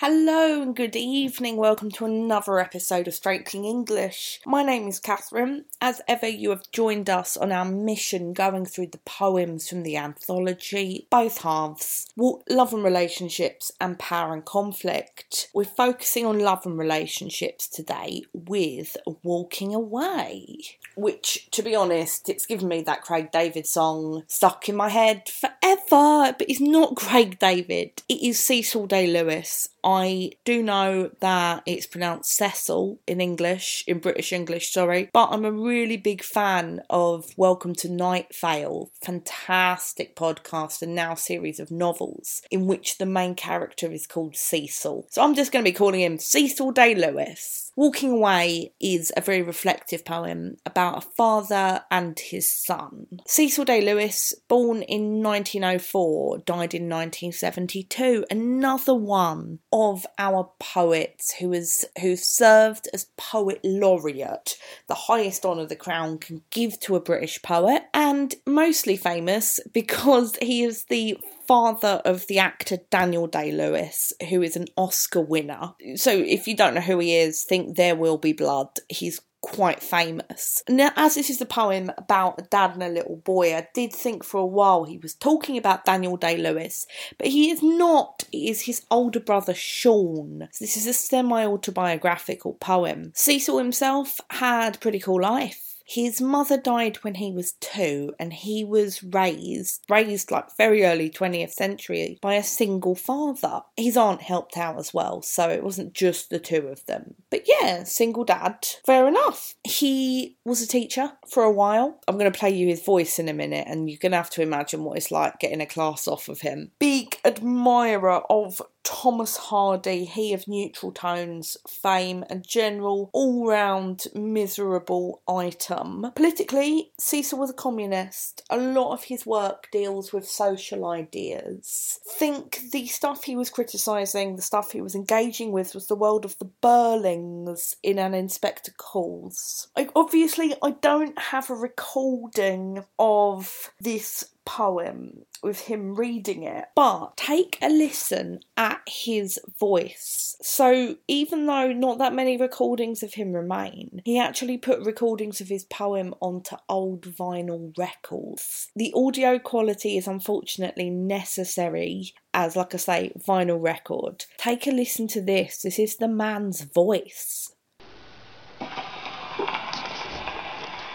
Hello 0.00 0.62
and 0.62 0.76
good 0.76 0.94
evening. 0.94 1.56
Welcome 1.56 1.90
to 1.90 2.04
another 2.04 2.60
episode 2.60 3.08
of 3.08 3.14
Straight 3.14 3.46
Talking 3.46 3.64
English. 3.64 4.38
My 4.46 4.62
name 4.62 4.86
is 4.86 5.00
Catherine. 5.00 5.64
As 5.80 6.00
ever, 6.06 6.28
you 6.28 6.50
have 6.50 6.70
joined 6.70 7.10
us 7.10 7.36
on 7.36 7.50
our 7.50 7.64
mission 7.64 8.32
going 8.32 8.64
through 8.64 8.90
the 8.92 8.98
poems 8.98 9.68
from 9.68 9.82
the 9.82 9.96
anthology, 9.96 11.08
both 11.10 11.38
halves, 11.38 12.06
love 12.16 12.72
and 12.72 12.84
relationships, 12.84 13.72
and 13.80 13.98
power 13.98 14.32
and 14.32 14.44
conflict. 14.44 15.48
We're 15.52 15.64
focusing 15.64 16.24
on 16.24 16.38
love 16.38 16.64
and 16.64 16.78
relationships 16.78 17.66
today 17.66 18.22
with 18.32 18.96
Walking 19.24 19.74
Away, 19.74 20.58
which, 20.94 21.50
to 21.50 21.60
be 21.60 21.74
honest, 21.74 22.28
it's 22.28 22.46
given 22.46 22.68
me 22.68 22.82
that 22.82 23.02
Craig 23.02 23.32
David 23.32 23.66
song 23.66 24.22
stuck 24.28 24.68
in 24.68 24.76
my 24.76 24.90
head 24.90 25.28
forever, 25.28 26.36
but 26.38 26.48
it's 26.48 26.60
not 26.60 26.94
Craig 26.94 27.40
David, 27.40 28.04
it 28.08 28.22
is 28.22 28.38
Cecil 28.38 28.86
Day 28.86 29.08
Lewis. 29.08 29.70
I 29.90 30.32
do 30.44 30.62
know 30.62 31.12
that 31.20 31.62
it's 31.64 31.86
pronounced 31.86 32.36
Cecil 32.36 32.98
in 33.06 33.22
English, 33.22 33.84
in 33.86 34.00
British 34.00 34.34
English, 34.34 34.70
sorry, 34.70 35.08
but 35.14 35.30
I'm 35.30 35.46
a 35.46 35.50
really 35.50 35.96
big 35.96 36.22
fan 36.22 36.82
of 36.90 37.32
Welcome 37.38 37.74
to 37.76 37.88
Night 37.88 38.36
Vale, 38.38 38.90
fantastic 39.02 40.14
podcast 40.14 40.82
and 40.82 40.94
now 40.94 41.14
series 41.14 41.58
of 41.58 41.70
novels 41.70 42.42
in 42.50 42.66
which 42.66 42.98
the 42.98 43.06
main 43.06 43.34
character 43.34 43.90
is 43.90 44.06
called 44.06 44.36
Cecil. 44.36 45.06
So 45.08 45.22
I'm 45.22 45.34
just 45.34 45.52
going 45.52 45.64
to 45.64 45.70
be 45.70 45.74
calling 45.74 46.02
him 46.02 46.18
Cecil 46.18 46.72
Day 46.72 46.94
Lewis. 46.94 47.67
Walking 47.78 48.10
Away 48.10 48.72
is 48.80 49.12
a 49.16 49.20
very 49.20 49.40
reflective 49.40 50.04
poem 50.04 50.56
about 50.66 50.98
a 50.98 51.08
father 51.12 51.84
and 51.92 52.18
his 52.18 52.52
son. 52.52 53.20
Cecil 53.24 53.64
Day 53.64 53.80
Lewis, 53.80 54.34
born 54.48 54.82
in 54.82 55.22
1904, 55.22 56.38
died 56.38 56.74
in 56.74 56.88
1972, 56.88 58.24
another 58.32 58.96
one 58.96 59.60
of 59.72 60.08
our 60.18 60.50
poets 60.58 61.34
who 61.34 61.52
has 61.52 61.84
who 62.00 62.16
served 62.16 62.88
as 62.92 63.06
poet 63.16 63.60
laureate, 63.62 64.58
the 64.88 64.94
highest 64.94 65.46
honour 65.46 65.66
the 65.66 65.76
crown 65.76 66.18
can 66.18 66.42
give 66.50 66.80
to 66.80 66.96
a 66.96 67.00
British 67.00 67.40
poet, 67.42 67.84
and 67.94 68.34
mostly 68.44 68.96
famous 68.96 69.60
because 69.72 70.34
he 70.42 70.64
is 70.64 70.86
the 70.86 71.16
father 71.48 72.02
of 72.04 72.26
the 72.26 72.38
actor 72.38 72.76
Daniel 72.90 73.26
Day 73.26 73.50
Lewis, 73.50 74.12
who 74.28 74.42
is 74.42 74.54
an 74.54 74.66
Oscar 74.76 75.22
winner. 75.22 75.74
So 75.96 76.12
if 76.12 76.46
you 76.46 76.54
don't 76.54 76.74
know 76.74 76.82
who 76.82 76.98
he 76.98 77.16
is, 77.16 77.42
think 77.42 77.76
There 77.76 77.96
Will 77.96 78.18
Be 78.18 78.34
Blood. 78.34 78.68
He's 78.90 79.22
quite 79.40 79.82
famous. 79.82 80.62
Now, 80.68 80.90
as 80.94 81.14
this 81.14 81.30
is 81.30 81.40
a 81.40 81.46
poem 81.46 81.90
about 81.96 82.38
a 82.38 82.42
dad 82.42 82.72
and 82.72 82.82
a 82.82 82.88
little 82.88 83.16
boy, 83.16 83.56
I 83.56 83.66
did 83.72 83.92
think 83.92 84.24
for 84.24 84.38
a 84.38 84.46
while 84.46 84.84
he 84.84 84.98
was 84.98 85.14
talking 85.14 85.56
about 85.56 85.84
Daniel 85.84 86.16
Day 86.16 86.36
Lewis, 86.36 86.86
but 87.16 87.28
he 87.28 87.50
is 87.50 87.62
not. 87.62 88.24
It 88.30 88.50
is 88.50 88.62
his 88.62 88.84
older 88.90 89.20
brother 89.20 89.54
Sean. 89.54 90.48
So 90.52 90.64
this 90.64 90.76
is 90.76 90.86
a 90.86 90.92
semi 90.92 91.46
autobiographical 91.46 92.54
poem. 92.54 93.12
Cecil 93.14 93.58
himself 93.58 94.20
had 94.30 94.80
pretty 94.80 94.98
cool 94.98 95.22
life. 95.22 95.67
His 95.88 96.20
mother 96.20 96.58
died 96.58 96.96
when 96.98 97.14
he 97.14 97.32
was 97.32 97.52
two, 97.60 98.12
and 98.20 98.30
he 98.30 98.62
was 98.62 99.02
raised, 99.02 99.84
raised 99.88 100.30
like 100.30 100.54
very 100.58 100.84
early 100.84 101.08
20th 101.08 101.52
century, 101.52 102.18
by 102.20 102.34
a 102.34 102.42
single 102.42 102.94
father. 102.94 103.62
His 103.74 103.96
aunt 103.96 104.20
helped 104.20 104.58
out 104.58 104.78
as 104.78 104.92
well, 104.92 105.22
so 105.22 105.48
it 105.48 105.64
wasn't 105.64 105.94
just 105.94 106.28
the 106.28 106.38
two 106.38 106.68
of 106.68 106.84
them. 106.84 107.14
But 107.30 107.44
yeah, 107.46 107.84
single 107.84 108.24
dad, 108.24 108.66
fair 108.84 109.08
enough. 109.08 109.54
He 109.64 110.36
was 110.44 110.60
a 110.60 110.68
teacher 110.68 111.12
for 111.26 111.42
a 111.42 111.50
while. 111.50 111.98
I'm 112.06 112.18
going 112.18 112.30
to 112.30 112.38
play 112.38 112.50
you 112.50 112.66
his 112.66 112.82
voice 112.82 113.18
in 113.18 113.30
a 113.30 113.32
minute, 113.32 113.66
and 113.66 113.88
you're 113.88 113.98
going 113.98 114.12
to 114.12 114.18
have 114.18 114.30
to 114.30 114.42
imagine 114.42 114.84
what 114.84 114.98
it's 114.98 115.10
like 115.10 115.40
getting 115.40 115.62
a 115.62 115.66
class 115.66 116.06
off 116.06 116.28
of 116.28 116.42
him. 116.42 116.70
Big 116.78 117.18
admirer 117.24 118.20
of 118.28 118.60
Thomas 118.82 119.36
Hardy, 119.36 120.04
he 120.04 120.32
of 120.32 120.48
neutral 120.48 120.92
tones, 120.92 121.56
fame, 121.68 122.24
and 122.30 122.46
general 122.46 123.10
all 123.12 123.46
round 123.46 124.06
miserable 124.14 125.22
item. 125.28 126.10
Politically, 126.14 126.92
Cecil 126.98 127.38
was 127.38 127.50
a 127.50 127.54
communist. 127.54 128.42
A 128.50 128.56
lot 128.56 128.92
of 128.92 129.04
his 129.04 129.26
work 129.26 129.68
deals 129.70 130.12
with 130.12 130.26
social 130.26 130.86
ideas. 130.86 132.00
Think 132.06 132.60
the 132.72 132.86
stuff 132.86 133.24
he 133.24 133.36
was 133.36 133.50
criticising, 133.50 134.36
the 134.36 134.42
stuff 134.42 134.72
he 134.72 134.80
was 134.80 134.94
engaging 134.94 135.52
with, 135.52 135.74
was 135.74 135.86
the 135.86 135.94
world 135.94 136.24
of 136.24 136.38
the 136.38 136.50
Birlings 136.62 137.74
in 137.82 137.98
An 137.98 138.14
Inspector 138.14 138.72
Calls. 138.78 139.68
I, 139.76 139.88
obviously, 139.94 140.54
I 140.62 140.70
don't 140.70 141.18
have 141.18 141.50
a 141.50 141.54
recording 141.54 142.84
of 142.98 143.72
this 143.80 144.24
poem 144.48 145.26
with 145.42 145.60
him 145.60 145.94
reading 145.94 146.42
it, 146.42 146.64
but 146.74 147.14
take 147.18 147.58
a 147.60 147.68
listen 147.68 148.40
at 148.56 148.80
his 148.88 149.38
voice. 149.60 150.36
So, 150.40 150.96
even 151.06 151.44
though 151.44 151.70
not 151.72 151.98
that 151.98 152.14
many 152.14 152.38
recordings 152.38 153.02
of 153.02 153.12
him 153.12 153.34
remain, 153.34 154.00
he 154.06 154.18
actually 154.18 154.56
put 154.56 154.80
recordings 154.80 155.42
of 155.42 155.48
his 155.48 155.64
poem 155.64 156.14
onto 156.20 156.56
old 156.66 157.02
vinyl 157.02 157.76
records. 157.76 158.70
The 158.74 158.92
audio 158.96 159.38
quality 159.38 159.98
is 159.98 160.08
unfortunately 160.08 160.88
necessary 160.88 162.14
as, 162.32 162.56
like 162.56 162.72
I 162.72 162.78
say, 162.78 163.12
vinyl 163.28 163.62
record. 163.62 164.24
Take 164.38 164.66
a 164.66 164.70
listen 164.70 165.08
to 165.08 165.20
this. 165.20 165.60
This 165.60 165.78
is 165.78 165.96
the 165.96 166.08
man's 166.08 166.62
voice. 166.62 167.52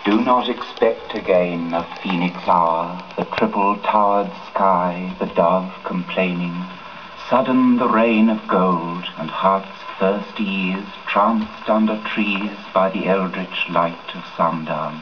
Do 0.05 0.21
not 0.21 0.49
expect 0.49 1.15
again 1.15 1.73
a 1.73 1.87
phoenix 2.01 2.35
hour, 2.45 3.01
the 3.15 3.23
triple 3.23 3.77
towered 3.77 4.29
sky, 4.51 5.15
the 5.17 5.27
dove 5.27 5.71
complaining, 5.85 6.53
sudden 7.29 7.77
the 7.77 7.87
rain 7.87 8.27
of 8.27 8.45
gold, 8.45 9.05
and 9.17 9.29
heart's 9.29 9.79
thirsty 9.97 10.43
ears 10.43 10.85
tranced 11.07 11.69
under 11.69 12.03
trees 12.13 12.51
by 12.73 12.89
the 12.89 13.05
eldritch 13.05 13.69
light 13.69 14.13
of 14.13 14.25
sundown. 14.35 15.01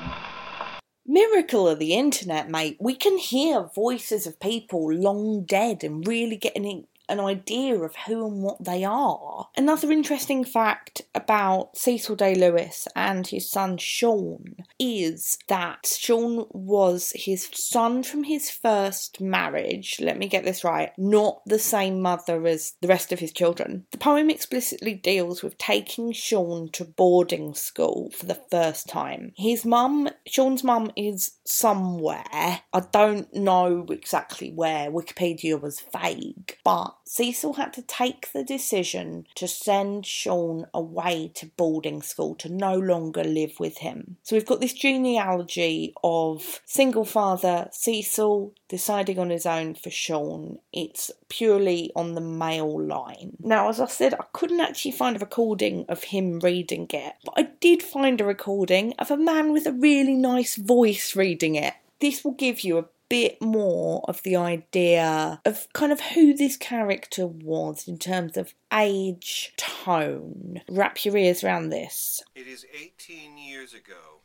Miracle 1.07 1.67
of 1.67 1.79
the 1.79 1.95
internet, 1.95 2.51
mate. 2.51 2.77
We 2.79 2.93
can 2.95 3.17
hear 3.17 3.71
voices 3.73 4.27
of 4.27 4.39
people 4.39 4.93
long 4.93 5.45
dead 5.45 5.83
and 5.83 6.07
really 6.07 6.37
getting 6.37 6.85
an 7.11 7.19
idea 7.19 7.75
of 7.75 7.95
who 8.07 8.25
and 8.25 8.41
what 8.41 8.63
they 8.63 8.83
are. 8.83 9.49
Another 9.57 9.91
interesting 9.91 10.43
fact 10.43 11.01
about 11.13 11.77
Cecil 11.77 12.15
Day 12.15 12.35
Lewis 12.35 12.87
and 12.95 13.27
his 13.27 13.49
son 13.49 13.77
Sean 13.77 14.55
is 14.79 15.37
that 15.47 15.85
Sean 15.85 16.45
was 16.51 17.11
his 17.15 17.49
son 17.53 18.03
from 18.03 18.23
his 18.23 18.49
first 18.49 19.19
marriage. 19.19 19.97
Let 19.99 20.17
me 20.17 20.27
get 20.27 20.45
this 20.45 20.63
right, 20.63 20.91
not 20.97 21.41
the 21.45 21.59
same 21.59 22.01
mother 22.01 22.47
as 22.47 22.73
the 22.81 22.87
rest 22.87 23.11
of 23.11 23.19
his 23.19 23.33
children. 23.33 23.85
The 23.91 23.97
poem 23.97 24.29
explicitly 24.29 24.93
deals 24.93 25.43
with 25.43 25.57
taking 25.57 26.11
Sean 26.13 26.69
to 26.73 26.85
boarding 26.85 27.53
school 27.53 28.11
for 28.11 28.25
the 28.25 28.41
first 28.49 28.87
time. 28.87 29.33
His 29.35 29.65
mum, 29.65 30.09
Sean's 30.25 30.63
mum, 30.63 30.91
is 30.95 31.33
somewhere. 31.43 32.23
I 32.31 32.79
don't 32.91 33.33
know 33.33 33.85
exactly 33.89 34.51
where. 34.51 34.89
Wikipedia 34.91 35.59
was 35.59 35.83
vague, 35.93 36.57
but 36.63 36.95
Cecil 37.13 37.55
had 37.55 37.73
to 37.73 37.81
take 37.81 38.31
the 38.31 38.41
decision 38.41 39.27
to 39.35 39.45
send 39.45 40.05
Sean 40.05 40.65
away 40.73 41.29
to 41.35 41.45
boarding 41.57 42.01
school 42.01 42.35
to 42.35 42.47
no 42.47 42.73
longer 42.73 43.21
live 43.21 43.59
with 43.59 43.79
him. 43.79 44.15
So 44.23 44.33
we've 44.33 44.45
got 44.45 44.61
this 44.61 44.71
genealogy 44.71 45.93
of 46.05 46.61
single 46.63 47.03
father 47.03 47.67
Cecil 47.73 48.53
deciding 48.69 49.19
on 49.19 49.29
his 49.29 49.45
own 49.45 49.75
for 49.75 49.89
Sean. 49.89 50.59
It's 50.71 51.11
purely 51.27 51.91
on 51.97 52.15
the 52.15 52.21
male 52.21 52.81
line. 52.81 53.35
Now, 53.41 53.67
as 53.67 53.81
I 53.81 53.87
said, 53.87 54.13
I 54.13 54.23
couldn't 54.31 54.61
actually 54.61 54.91
find 54.93 55.17
a 55.17 55.19
recording 55.19 55.83
of 55.89 56.05
him 56.05 56.39
reading 56.39 56.87
it, 56.93 57.15
but 57.25 57.33
I 57.35 57.49
did 57.59 57.83
find 57.83 58.21
a 58.21 58.25
recording 58.25 58.93
of 58.97 59.11
a 59.11 59.17
man 59.17 59.51
with 59.51 59.67
a 59.67 59.73
really 59.73 60.15
nice 60.15 60.55
voice 60.55 61.13
reading 61.13 61.55
it. 61.55 61.73
This 61.99 62.23
will 62.23 62.31
give 62.31 62.61
you 62.61 62.77
a 62.77 62.85
bit 63.11 63.41
more 63.41 64.05
of 64.07 64.23
the 64.23 64.37
idea 64.37 65.41
of 65.43 65.67
kind 65.73 65.91
of 65.91 65.99
who 65.99 66.33
this 66.33 66.55
character 66.55 67.27
was 67.27 67.85
in 67.85 67.97
terms 67.97 68.37
of 68.37 68.53
age, 68.73 69.51
tone. 69.57 70.61
Wrap 70.69 71.03
your 71.03 71.17
ears 71.17 71.43
around 71.43 71.71
this. 71.71 72.23
It 72.35 72.47
is 72.47 72.65
18 72.73 73.37
years 73.37 73.73
ago, 73.73 74.21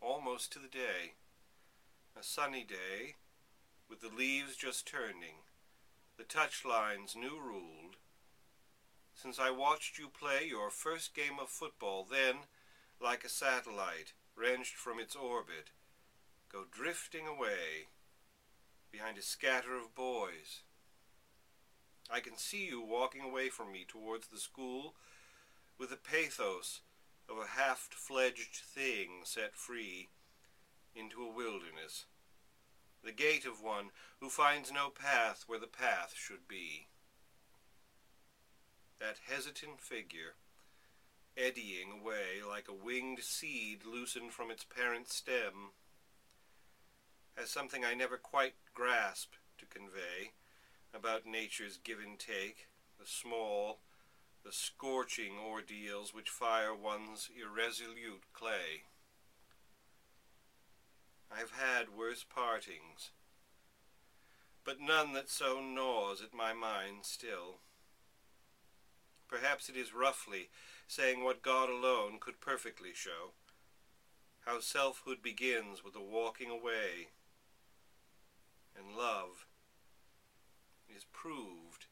almost 0.00 0.50
to 0.54 0.58
the 0.58 0.66
day. 0.66 1.12
A 2.18 2.22
sunny 2.22 2.64
day, 2.66 3.16
with 3.86 4.00
the 4.00 4.08
leaves 4.08 4.56
just 4.56 4.88
turning, 4.88 5.44
the 6.16 6.24
touch 6.24 6.64
lines 6.64 7.14
new 7.14 7.38
ruled. 7.38 7.96
Since 9.14 9.38
I 9.38 9.50
watched 9.50 9.98
you 9.98 10.08
play 10.08 10.46
your 10.48 10.70
first 10.70 11.14
game 11.14 11.38
of 11.38 11.50
football, 11.50 12.06
then, 12.10 12.36
like 12.98 13.24
a 13.24 13.28
satellite 13.28 14.14
wrenched 14.34 14.74
from 14.74 14.98
its 14.98 15.14
orbit, 15.14 15.68
go 16.50 16.64
drifting 16.72 17.26
away 17.26 17.88
behind 18.90 19.18
a 19.18 19.22
scatter 19.22 19.76
of 19.76 19.94
boys. 19.94 20.62
I 22.10 22.20
can 22.20 22.36
see 22.36 22.66
you 22.66 22.80
walking 22.80 23.22
away 23.22 23.48
from 23.48 23.72
me 23.72 23.84
towards 23.86 24.28
the 24.28 24.38
school 24.38 24.94
with 25.78 25.90
the 25.90 25.96
pathos 25.96 26.80
of 27.28 27.36
a 27.38 27.58
half-fledged 27.58 28.56
thing 28.56 29.22
set 29.24 29.54
free 29.54 30.08
into 30.94 31.22
a 31.22 31.32
wilderness, 31.32 32.06
the 33.04 33.12
gait 33.12 33.44
of 33.44 33.62
one 33.62 33.90
who 34.20 34.28
finds 34.30 34.72
no 34.72 34.88
path 34.88 35.44
where 35.46 35.58
the 35.58 35.66
path 35.66 36.14
should 36.16 36.48
be. 36.48 36.86
that 38.98 39.18
hesitant 39.28 39.80
figure, 39.80 40.34
eddying 41.36 41.92
away 41.92 42.40
like 42.46 42.66
a 42.68 42.72
winged 42.72 43.22
seed 43.22 43.84
loosened 43.84 44.32
from 44.32 44.50
its 44.50 44.64
parent 44.64 45.08
stem, 45.08 45.72
as 47.40 47.50
something 47.50 47.84
I 47.84 47.94
never 47.94 48.16
quite 48.16 48.54
grasped 48.74 49.38
to 49.58 49.66
convey 49.66 50.32
about 50.94 51.26
nature's 51.26 51.78
give 51.82 51.98
and 51.98 52.18
take, 52.18 52.68
the 52.98 53.06
small, 53.06 53.80
the 54.44 54.52
scorching 54.52 55.34
ordeals 55.38 56.14
which 56.14 56.30
fire 56.30 56.74
one's 56.74 57.28
irresolute 57.36 58.24
clay. 58.32 58.84
I've 61.30 61.50
had 61.50 61.96
worse 61.96 62.24
partings, 62.24 63.10
but 64.64 64.80
none 64.80 65.12
that 65.12 65.28
so 65.28 65.60
gnaws 65.60 66.22
at 66.22 66.32
my 66.32 66.52
mind 66.52 66.98
still. 67.02 67.58
Perhaps 69.28 69.68
it 69.68 69.76
is 69.76 69.92
roughly 69.92 70.48
saying 70.86 71.22
what 71.22 71.42
God 71.42 71.68
alone 71.68 72.18
could 72.20 72.40
perfectly 72.40 72.90
show, 72.94 73.32
how 74.46 74.60
selfhood 74.60 75.20
begins 75.20 75.84
with 75.84 75.96
a 75.96 76.00
walking 76.00 76.48
away, 76.48 77.08
and 78.76 78.96
love 78.96 79.46
is 80.88 81.04
proved 81.12 81.86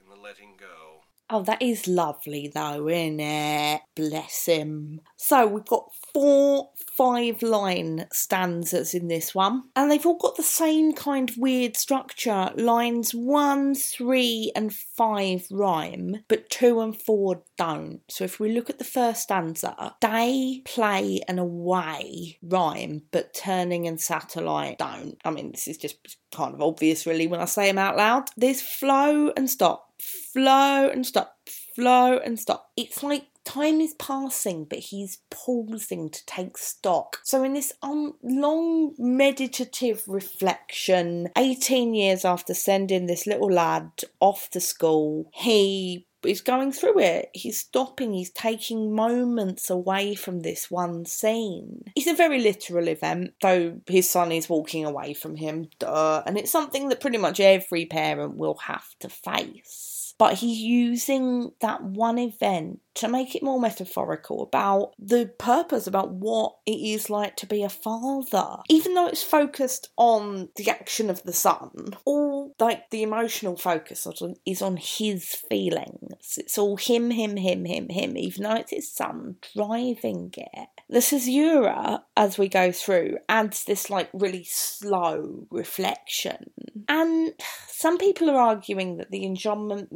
in 0.00 0.08
the 0.08 0.20
letting 0.20 0.56
go. 0.58 1.02
Oh, 1.34 1.42
that 1.44 1.62
is 1.62 1.88
lovely 1.88 2.52
though, 2.54 2.86
isn't 2.90 3.18
it? 3.18 3.80
Bless 3.94 4.44
him. 4.44 5.00
So 5.16 5.46
we've 5.46 5.64
got 5.64 5.90
four 6.12 6.68
five 6.94 7.40
line 7.40 8.06
stanzas 8.12 8.92
in 8.92 9.08
this 9.08 9.34
one, 9.34 9.62
and 9.74 9.90
they've 9.90 10.04
all 10.04 10.18
got 10.18 10.36
the 10.36 10.42
same 10.42 10.92
kind 10.92 11.30
of 11.30 11.38
weird 11.38 11.74
structure. 11.74 12.50
Lines 12.54 13.14
one, 13.14 13.74
three, 13.74 14.52
and 14.54 14.74
five 14.74 15.46
rhyme, 15.50 16.16
but 16.28 16.50
two 16.50 16.82
and 16.82 17.00
four 17.00 17.44
don't. 17.56 18.00
So 18.10 18.24
if 18.24 18.38
we 18.38 18.52
look 18.52 18.68
at 18.68 18.78
the 18.78 18.84
first 18.84 19.22
stanza, 19.22 19.96
day, 20.02 20.60
play, 20.66 21.20
and 21.26 21.40
away 21.40 22.36
rhyme, 22.42 23.04
but 23.10 23.32
turning 23.32 23.86
and 23.86 23.98
satellite 23.98 24.76
don't. 24.76 25.16
I 25.24 25.30
mean, 25.30 25.52
this 25.52 25.66
is 25.66 25.78
just 25.78 26.18
kind 26.30 26.52
of 26.52 26.60
obvious 26.60 27.06
really 27.06 27.26
when 27.26 27.40
I 27.40 27.46
say 27.46 27.68
them 27.68 27.78
out 27.78 27.96
loud. 27.96 28.24
There's 28.36 28.60
flow 28.60 29.32
and 29.34 29.48
stop 29.48 29.88
flow 30.32 30.88
and 30.88 31.06
stop, 31.06 31.36
flow 31.74 32.18
and 32.18 32.38
stop. 32.38 32.70
It's 32.76 33.02
like 33.02 33.26
time 33.44 33.80
is 33.80 33.94
passing, 33.94 34.64
but 34.64 34.78
he's 34.78 35.18
pausing 35.30 36.10
to 36.10 36.26
take 36.26 36.56
stock. 36.56 37.18
So, 37.24 37.42
in 37.42 37.54
this 37.54 37.72
long 37.82 38.94
meditative 38.98 40.04
reflection, 40.06 41.28
18 41.36 41.94
years 41.94 42.24
after 42.24 42.54
sending 42.54 43.06
this 43.06 43.26
little 43.26 43.50
lad 43.50 43.90
off 44.20 44.50
to 44.50 44.60
school, 44.60 45.30
he 45.32 46.06
is 46.24 46.40
going 46.40 46.70
through 46.70 47.00
it. 47.00 47.30
He's 47.34 47.58
stopping, 47.58 48.14
he's 48.14 48.30
taking 48.30 48.94
moments 48.94 49.68
away 49.70 50.14
from 50.14 50.40
this 50.40 50.70
one 50.70 51.04
scene. 51.04 51.84
It's 51.96 52.06
a 52.06 52.14
very 52.14 52.40
literal 52.40 52.86
event, 52.86 53.34
though 53.42 53.80
his 53.86 54.08
son 54.08 54.30
is 54.30 54.48
walking 54.48 54.84
away 54.84 55.14
from 55.14 55.36
him, 55.36 55.68
duh, 55.80 56.22
and 56.24 56.38
it's 56.38 56.52
something 56.52 56.88
that 56.88 57.00
pretty 57.00 57.18
much 57.18 57.40
every 57.40 57.86
parent 57.86 58.36
will 58.36 58.58
have 58.58 58.86
to 59.00 59.08
face 59.08 60.01
but 60.22 60.34
he's 60.34 60.60
using 60.60 61.50
that 61.58 61.82
one 61.82 62.16
event 62.16 62.78
to 62.94 63.08
make 63.08 63.34
it 63.34 63.42
more 63.42 63.58
metaphorical 63.58 64.40
about 64.40 64.92
the 64.96 65.26
purpose, 65.36 65.88
about 65.88 66.10
what 66.10 66.58
it 66.64 66.76
is 66.76 67.10
like 67.10 67.34
to 67.34 67.46
be 67.46 67.64
a 67.64 67.68
father. 67.68 68.58
Even 68.68 68.94
though 68.94 69.08
it's 69.08 69.24
focused 69.24 69.88
on 69.96 70.50
the 70.54 70.70
action 70.70 71.10
of 71.10 71.24
the 71.24 71.32
son, 71.32 71.96
all 72.04 72.54
like 72.60 72.88
the 72.90 73.02
emotional 73.02 73.56
focus 73.56 74.06
is 74.46 74.62
on 74.62 74.76
his 74.76 75.24
feelings. 75.24 76.38
It's 76.38 76.56
all 76.56 76.76
him, 76.76 77.10
him, 77.10 77.36
him, 77.36 77.64
him, 77.64 77.88
him, 77.88 78.16
even 78.16 78.44
though 78.44 78.54
it's 78.54 78.70
his 78.70 78.92
son 78.92 79.38
driving 79.56 80.32
it. 80.36 80.68
The 80.88 81.00
caesura, 81.00 82.04
as 82.16 82.38
we 82.38 82.48
go 82.48 82.70
through, 82.70 83.16
adds 83.28 83.64
this 83.64 83.90
like 83.90 84.08
really 84.12 84.44
slow 84.44 85.48
reflection. 85.50 86.52
And 86.92 87.32
some 87.68 87.96
people 87.96 88.28
are 88.28 88.36
arguing 88.36 88.98
that 88.98 89.10
the 89.10 89.24
enjambment 89.24 89.90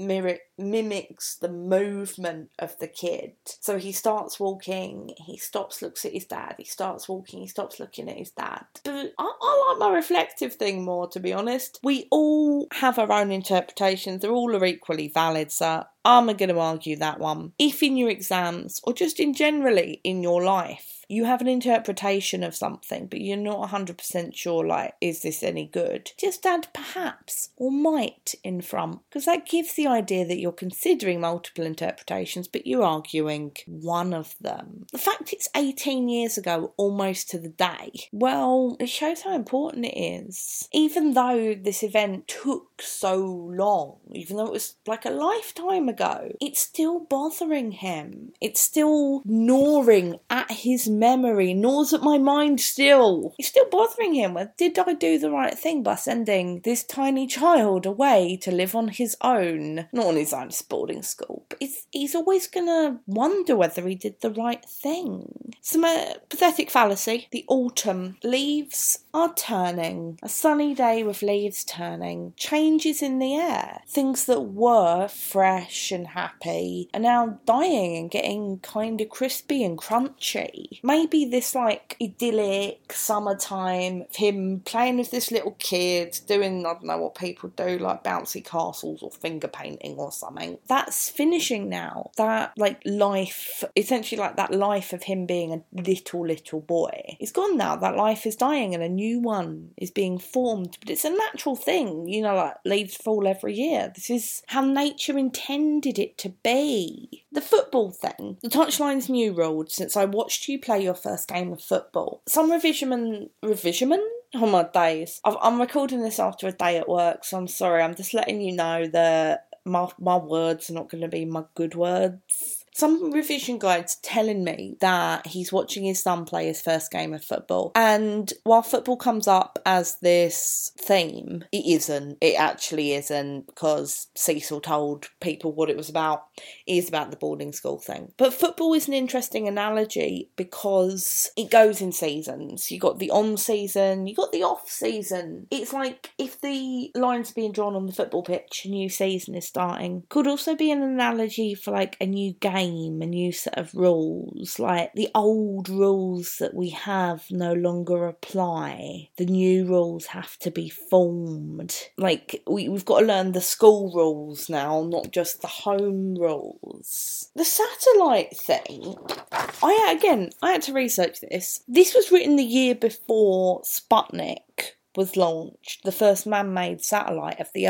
mimics 0.56 1.37
the 1.37 1.48
movement 1.50 2.48
of 2.58 2.78
the 2.78 2.88
kid. 2.88 3.32
So 3.60 3.76
he 3.76 3.93
starts 3.93 4.40
walking, 4.40 5.10
he 5.19 5.37
stops, 5.37 5.82
looks 5.82 6.06
at 6.06 6.14
his 6.14 6.25
dad, 6.25 6.54
he 6.56 6.64
starts 6.64 7.06
walking, 7.06 7.40
he 7.40 7.48
stops 7.48 7.78
looking 7.78 8.08
at 8.08 8.16
his 8.16 8.31
dad. 8.31 8.64
But 8.82 9.12
I, 9.19 9.32
I 9.43 9.66
like 9.69 9.78
my 9.78 9.94
reflective 9.94 10.54
thing 10.54 10.87
more, 10.87 11.06
to 11.08 11.20
be 11.20 11.34
honest. 11.34 11.81
We 11.82 12.08
all 12.10 12.66
have 12.72 12.99
our 12.99 13.12
own 13.12 13.31
interpretations, 13.31 14.22
they're 14.22 14.31
all 14.31 14.56
are 14.56 14.64
equally 14.64 15.08
valid, 15.08 15.52
so 15.52 15.84
I'm 16.02 16.26
going 16.28 16.49
to 16.49 16.58
argue 16.58 16.96
that 16.96 17.20
one. 17.20 17.52
If 17.58 17.82
in 17.82 17.99
your 17.99 18.08
exams, 18.08 18.81
or 18.84 18.94
just 18.94 19.20
in 19.20 19.34
generally 19.34 20.00
in 20.02 20.22
your 20.22 20.42
life, 20.42 20.95
you 21.08 21.24
have 21.24 21.40
an 21.40 21.48
interpretation 21.48 22.42
of 22.42 22.54
something, 22.54 23.06
but 23.06 23.20
you're 23.20 23.36
not 23.36 23.70
100% 23.70 24.34
sure, 24.34 24.66
like, 24.66 24.94
is 25.00 25.22
this 25.22 25.42
any 25.42 25.66
good? 25.66 26.12
Just 26.18 26.44
add 26.46 26.68
perhaps 26.72 27.50
or 27.56 27.70
might 27.70 28.34
in 28.42 28.60
front, 28.60 29.00
because 29.08 29.24
that 29.24 29.46
gives 29.46 29.74
the 29.74 29.86
idea 29.86 30.26
that 30.26 30.38
you're 30.38 30.52
considering 30.52 31.20
multiple 31.20 31.64
interpretations, 31.64 32.48
but 32.48 32.66
you're 32.66 32.82
arguing 32.82 33.52
one 33.66 34.12
of 34.12 34.34
them. 34.40 34.86
The 34.92 34.98
fact 34.98 35.32
it's 35.32 35.48
18 35.56 36.08
years 36.08 36.38
ago, 36.38 36.72
almost 36.76 37.30
to 37.30 37.38
the 37.38 37.48
day, 37.48 37.92
well, 38.12 38.76
it 38.80 38.88
shows 38.88 39.22
how 39.22 39.34
important 39.34 39.86
it 39.86 39.98
is. 39.98 40.68
Even 40.72 41.14
though 41.14 41.54
this 41.54 41.82
event 41.82 42.28
took 42.28 42.82
so 42.82 43.16
long, 43.24 43.98
even 44.12 44.36
though 44.36 44.46
it 44.46 44.52
was 44.52 44.76
like 44.86 45.04
a 45.04 45.10
lifetime 45.10 45.88
ago, 45.88 46.32
it's 46.40 46.60
still 46.60 47.00
bothering 47.00 47.72
him. 47.72 48.32
It's 48.40 48.60
still 48.60 49.22
gnawing 49.24 50.18
at 50.30 50.50
his 50.50 50.88
memory, 50.98 51.54
gnaws 51.54 51.93
at 51.93 52.02
my 52.02 52.19
mind 52.19 52.60
still. 52.60 53.34
It's 53.38 53.48
still 53.48 53.69
bothering 53.70 54.14
him. 54.14 54.38
Did 54.56 54.78
I 54.78 54.94
do 54.94 55.19
the 55.19 55.31
right 55.31 55.56
thing 55.56 55.82
by 55.82 55.96
sending 55.96 56.60
this 56.60 56.84
tiny 56.84 57.26
child 57.26 57.87
away 57.87 58.38
to 58.43 58.50
live 58.50 58.75
on 58.75 58.88
his 58.88 59.16
own? 59.20 59.88
Not 59.93 60.06
on 60.06 60.16
his 60.16 60.32
own 60.32 60.50
boarding 60.69 61.02
school, 61.02 61.44
but 61.48 61.62
he's 61.90 62.14
always 62.14 62.46
gonna 62.46 63.00
wonder 63.06 63.56
whether 63.56 63.87
he 63.87 63.94
did 63.94 64.20
the 64.20 64.31
right 64.31 64.64
thing. 64.64 65.54
Some 65.60 65.84
uh, 65.84 66.14
pathetic 66.28 66.70
fallacy. 66.70 67.28
The 67.31 67.44
autumn 67.49 68.19
leaves 68.22 69.00
are 69.12 69.34
turning. 69.34 70.19
A 70.22 70.28
sunny 70.28 70.75
day 70.75 71.02
with 71.02 71.22
leaves 71.22 71.64
turning. 71.64 72.34
Changes 72.37 73.02
in 73.02 73.19
the 73.19 73.34
air. 73.34 73.81
Things 73.88 74.26
that 74.26 74.40
were 74.40 75.08
fresh 75.08 75.90
and 75.90 76.06
happy 76.08 76.88
are 76.94 77.00
now 77.00 77.38
dying 77.46 77.96
and 77.96 78.10
getting 78.10 78.59
kind 78.61 79.00
of 79.00 79.09
crispy 79.09 79.64
and 79.64 79.78
crunchy 79.78 80.80
maybe 80.87 81.25
this 81.25 81.55
like 81.55 81.97
idyllic 82.00 82.93
summertime 82.93 84.02
of 84.02 84.16
him 84.16 84.61
playing 84.64 84.99
with 84.99 85.11
this 85.11 85.33
little 85.33 85.57
kid, 85.59 86.19
doing 86.26 86.64
I 86.64 86.75
don't 86.75 86.85
know 86.85 86.99
what 86.99 87.16
people 87.16 87.50
do, 87.50 87.78
like 87.78 88.05
bouncy 88.05 88.45
castles 88.45 89.02
or 89.02 89.11
finger 89.11 89.49
painting 89.49 89.97
or 89.97 90.12
something. 90.12 90.59
That's 90.69 91.11
finishing 91.11 91.69
now. 91.69 92.12
That 92.16 92.52
like 92.57 92.81
life, 92.85 93.64
essentially 93.75 94.21
like 94.21 94.37
that 94.37 94.55
life 94.55 94.93
of 94.93 95.02
him 95.02 95.26
being 95.26 95.52
a 95.52 95.62
little 95.73 96.26
little 96.26 96.61
boy, 96.61 97.16
is 97.21 97.33
gone 97.33 97.57
now. 97.57 97.76
That 97.76 97.97
life 97.97 98.25
is 98.25 98.37
dying 98.37 98.73
and 98.73 98.83
a 98.83 98.88
new 98.88 99.19
one 99.21 99.71
is 99.76 99.90
being 99.90 100.19
formed. 100.19 100.76
But 100.81 100.90
it's 100.90 101.05
a 101.05 101.11
natural 101.11 101.57
thing, 101.57 102.09
you 102.09 102.23
know, 102.23 102.37
like 102.37 102.55
leaves 102.64 102.97
fall 102.97 103.26
every 103.26 103.55
year. 103.55 103.90
This 103.95 104.09
is 104.09 104.43
how 104.47 104.62
nature 104.64 105.19
intended 105.19 105.99
it 105.99 106.16
to 106.19 106.28
be. 106.28 107.25
The 107.37 107.43
football 107.43 107.90
thing, 107.90 108.38
the 108.43 108.49
touchline's 108.49 109.11
new 109.11 109.35
ruled 109.35 109.71
since 109.71 109.95
I 109.95 110.07
watched 110.07 110.49
you 110.49 110.59
play 110.59 110.83
your 110.83 110.95
first 110.95 111.28
game 111.28 111.52
of 111.52 111.61
football. 111.61 112.23
Some 112.26 112.50
revisionman, 112.50 113.28
revisionman? 113.45 114.02
Oh 114.35 114.47
my 114.47 114.62
days. 114.62 115.21
i 115.23 115.37
am 115.43 115.61
recording 115.61 116.00
this 116.00 116.19
after 116.19 116.49
a 116.49 116.52
day 116.52 116.78
at 116.78 116.88
work, 116.88 117.26
so 117.26 117.37
I'm 117.37 117.47
sorry. 117.47 117.83
I'm 117.83 117.95
just 117.95 118.14
letting 118.14 118.40
you 118.40 118.57
know 118.57 118.87
that 118.87 119.49
my, 119.66 119.87
my 120.00 120.16
words 120.16 120.71
are 120.71 120.73
not 120.73 120.88
going 120.88 121.02
to 121.02 121.09
be 121.09 121.26
my 121.26 121.45
good 121.55 121.75
words 121.75 122.55
some 122.76 123.11
revision 123.11 123.59
guides 123.59 123.97
telling 124.02 124.45
me 124.45 124.76
that 124.80 125.26
he's 125.26 125.50
watching 125.50 125.85
his 125.85 126.02
son 126.02 126.26
play 126.26 126.47
his 126.47 126.61
first 126.61 126.90
game 126.90 127.14
of 127.14 127.25
football. 127.25 127.73
And 127.75 128.30
while 128.45 128.62
football 128.62 128.99
comes 128.99 129.26
up 129.26 129.59
as 129.64 129.97
this 130.00 130.73
theme, 130.78 131.45
it 131.52 131.64
isn't. 131.66 132.18
It 132.21 132.38
actually 132.38 132.92
isn't 132.92 133.47
because 133.47 134.09
Cecil 134.14 134.61
told 134.61 135.09
people 135.21 135.52
what 135.52 135.71
it 135.71 135.76
was 135.76 135.88
about. 135.88 136.26
It 136.66 136.75
is 136.75 136.88
about 136.88 137.11
the 137.11 137.16
boarding 137.16 137.52
school 137.52 137.78
thing. 137.78 138.12
But 138.18 138.35
football 138.35 138.75
is 138.75 138.88
an 138.88 138.95
interesting 138.95 139.49
analogy 139.49 140.28
because 140.37 141.30
it 141.35 141.50
goes 141.50 141.80
in 141.80 141.92
seasons. 141.92 142.71
You 142.71 142.78
got 142.78 142.99
the 142.99 143.11
on 143.11 143.38
season, 143.38 144.06
you 144.06 144.14
got 144.14 144.33
the 144.33 144.42
off 144.42 144.68
season. 144.68 145.47
It's 145.50 145.73
like 145.73 146.11
if 146.18 146.42
the 146.42 146.90
lines 146.95 147.30
are 147.30 147.35
being 147.35 147.52
drawn 147.52 147.75
on 147.75 147.87
the 147.87 147.95
football 147.95 148.23
pitch, 148.23 148.66
a 148.66 148.68
new 148.68 148.90
season 148.90 149.35
is 149.35 149.49
starting. 149.49 150.02
Could 150.11 150.26
also 150.26 150.54
be 150.54 150.71
an 150.71 150.83
analogy 150.83 151.54
for 151.54 151.71
like 151.71 151.97
a 152.02 152.06
new 152.06 152.35
game 152.35 152.65
game, 152.66 153.02
a 153.02 153.06
new 153.06 153.32
set 153.32 153.58
of 153.58 153.75
rules. 153.75 154.58
Like 154.58 154.92
the 154.94 155.08
old 155.14 155.68
rules 155.68 156.38
that 156.38 156.54
we 156.54 156.70
have 156.70 157.25
no 157.30 157.52
longer 157.52 158.06
apply. 158.06 159.11
The 159.16 159.26
new 159.26 159.66
rules 159.66 160.06
have 160.06 160.38
to 160.40 160.50
be 160.50 160.68
formed. 160.68 161.75
Like 161.96 162.42
we, 162.46 162.68
we've 162.68 162.85
got 162.85 163.00
to 163.00 163.06
learn 163.06 163.32
the 163.32 163.40
school 163.40 163.92
rules 163.94 164.49
now, 164.49 164.82
not 164.82 165.12
just 165.12 165.40
the 165.40 165.49
home 165.49 166.14
rules. 166.14 167.30
The 167.35 167.44
satellite 167.44 168.37
thing, 168.37 168.96
I 169.32 169.94
again, 169.96 170.30
I 170.42 170.52
had 170.52 170.62
to 170.62 170.73
research 170.73 171.20
this. 171.20 171.62
This 171.68 171.94
was 171.94 172.11
written 172.11 172.37
the 172.37 172.44
year 172.44 172.75
before 172.75 173.62
Sputnik 173.62 174.76
was 174.96 175.16
launched, 175.16 175.85
the 175.85 175.92
first 175.92 176.26
man 176.26 176.54
made 176.54 176.82
satellite 176.82 177.38
of 177.38 177.52
the 177.52 177.66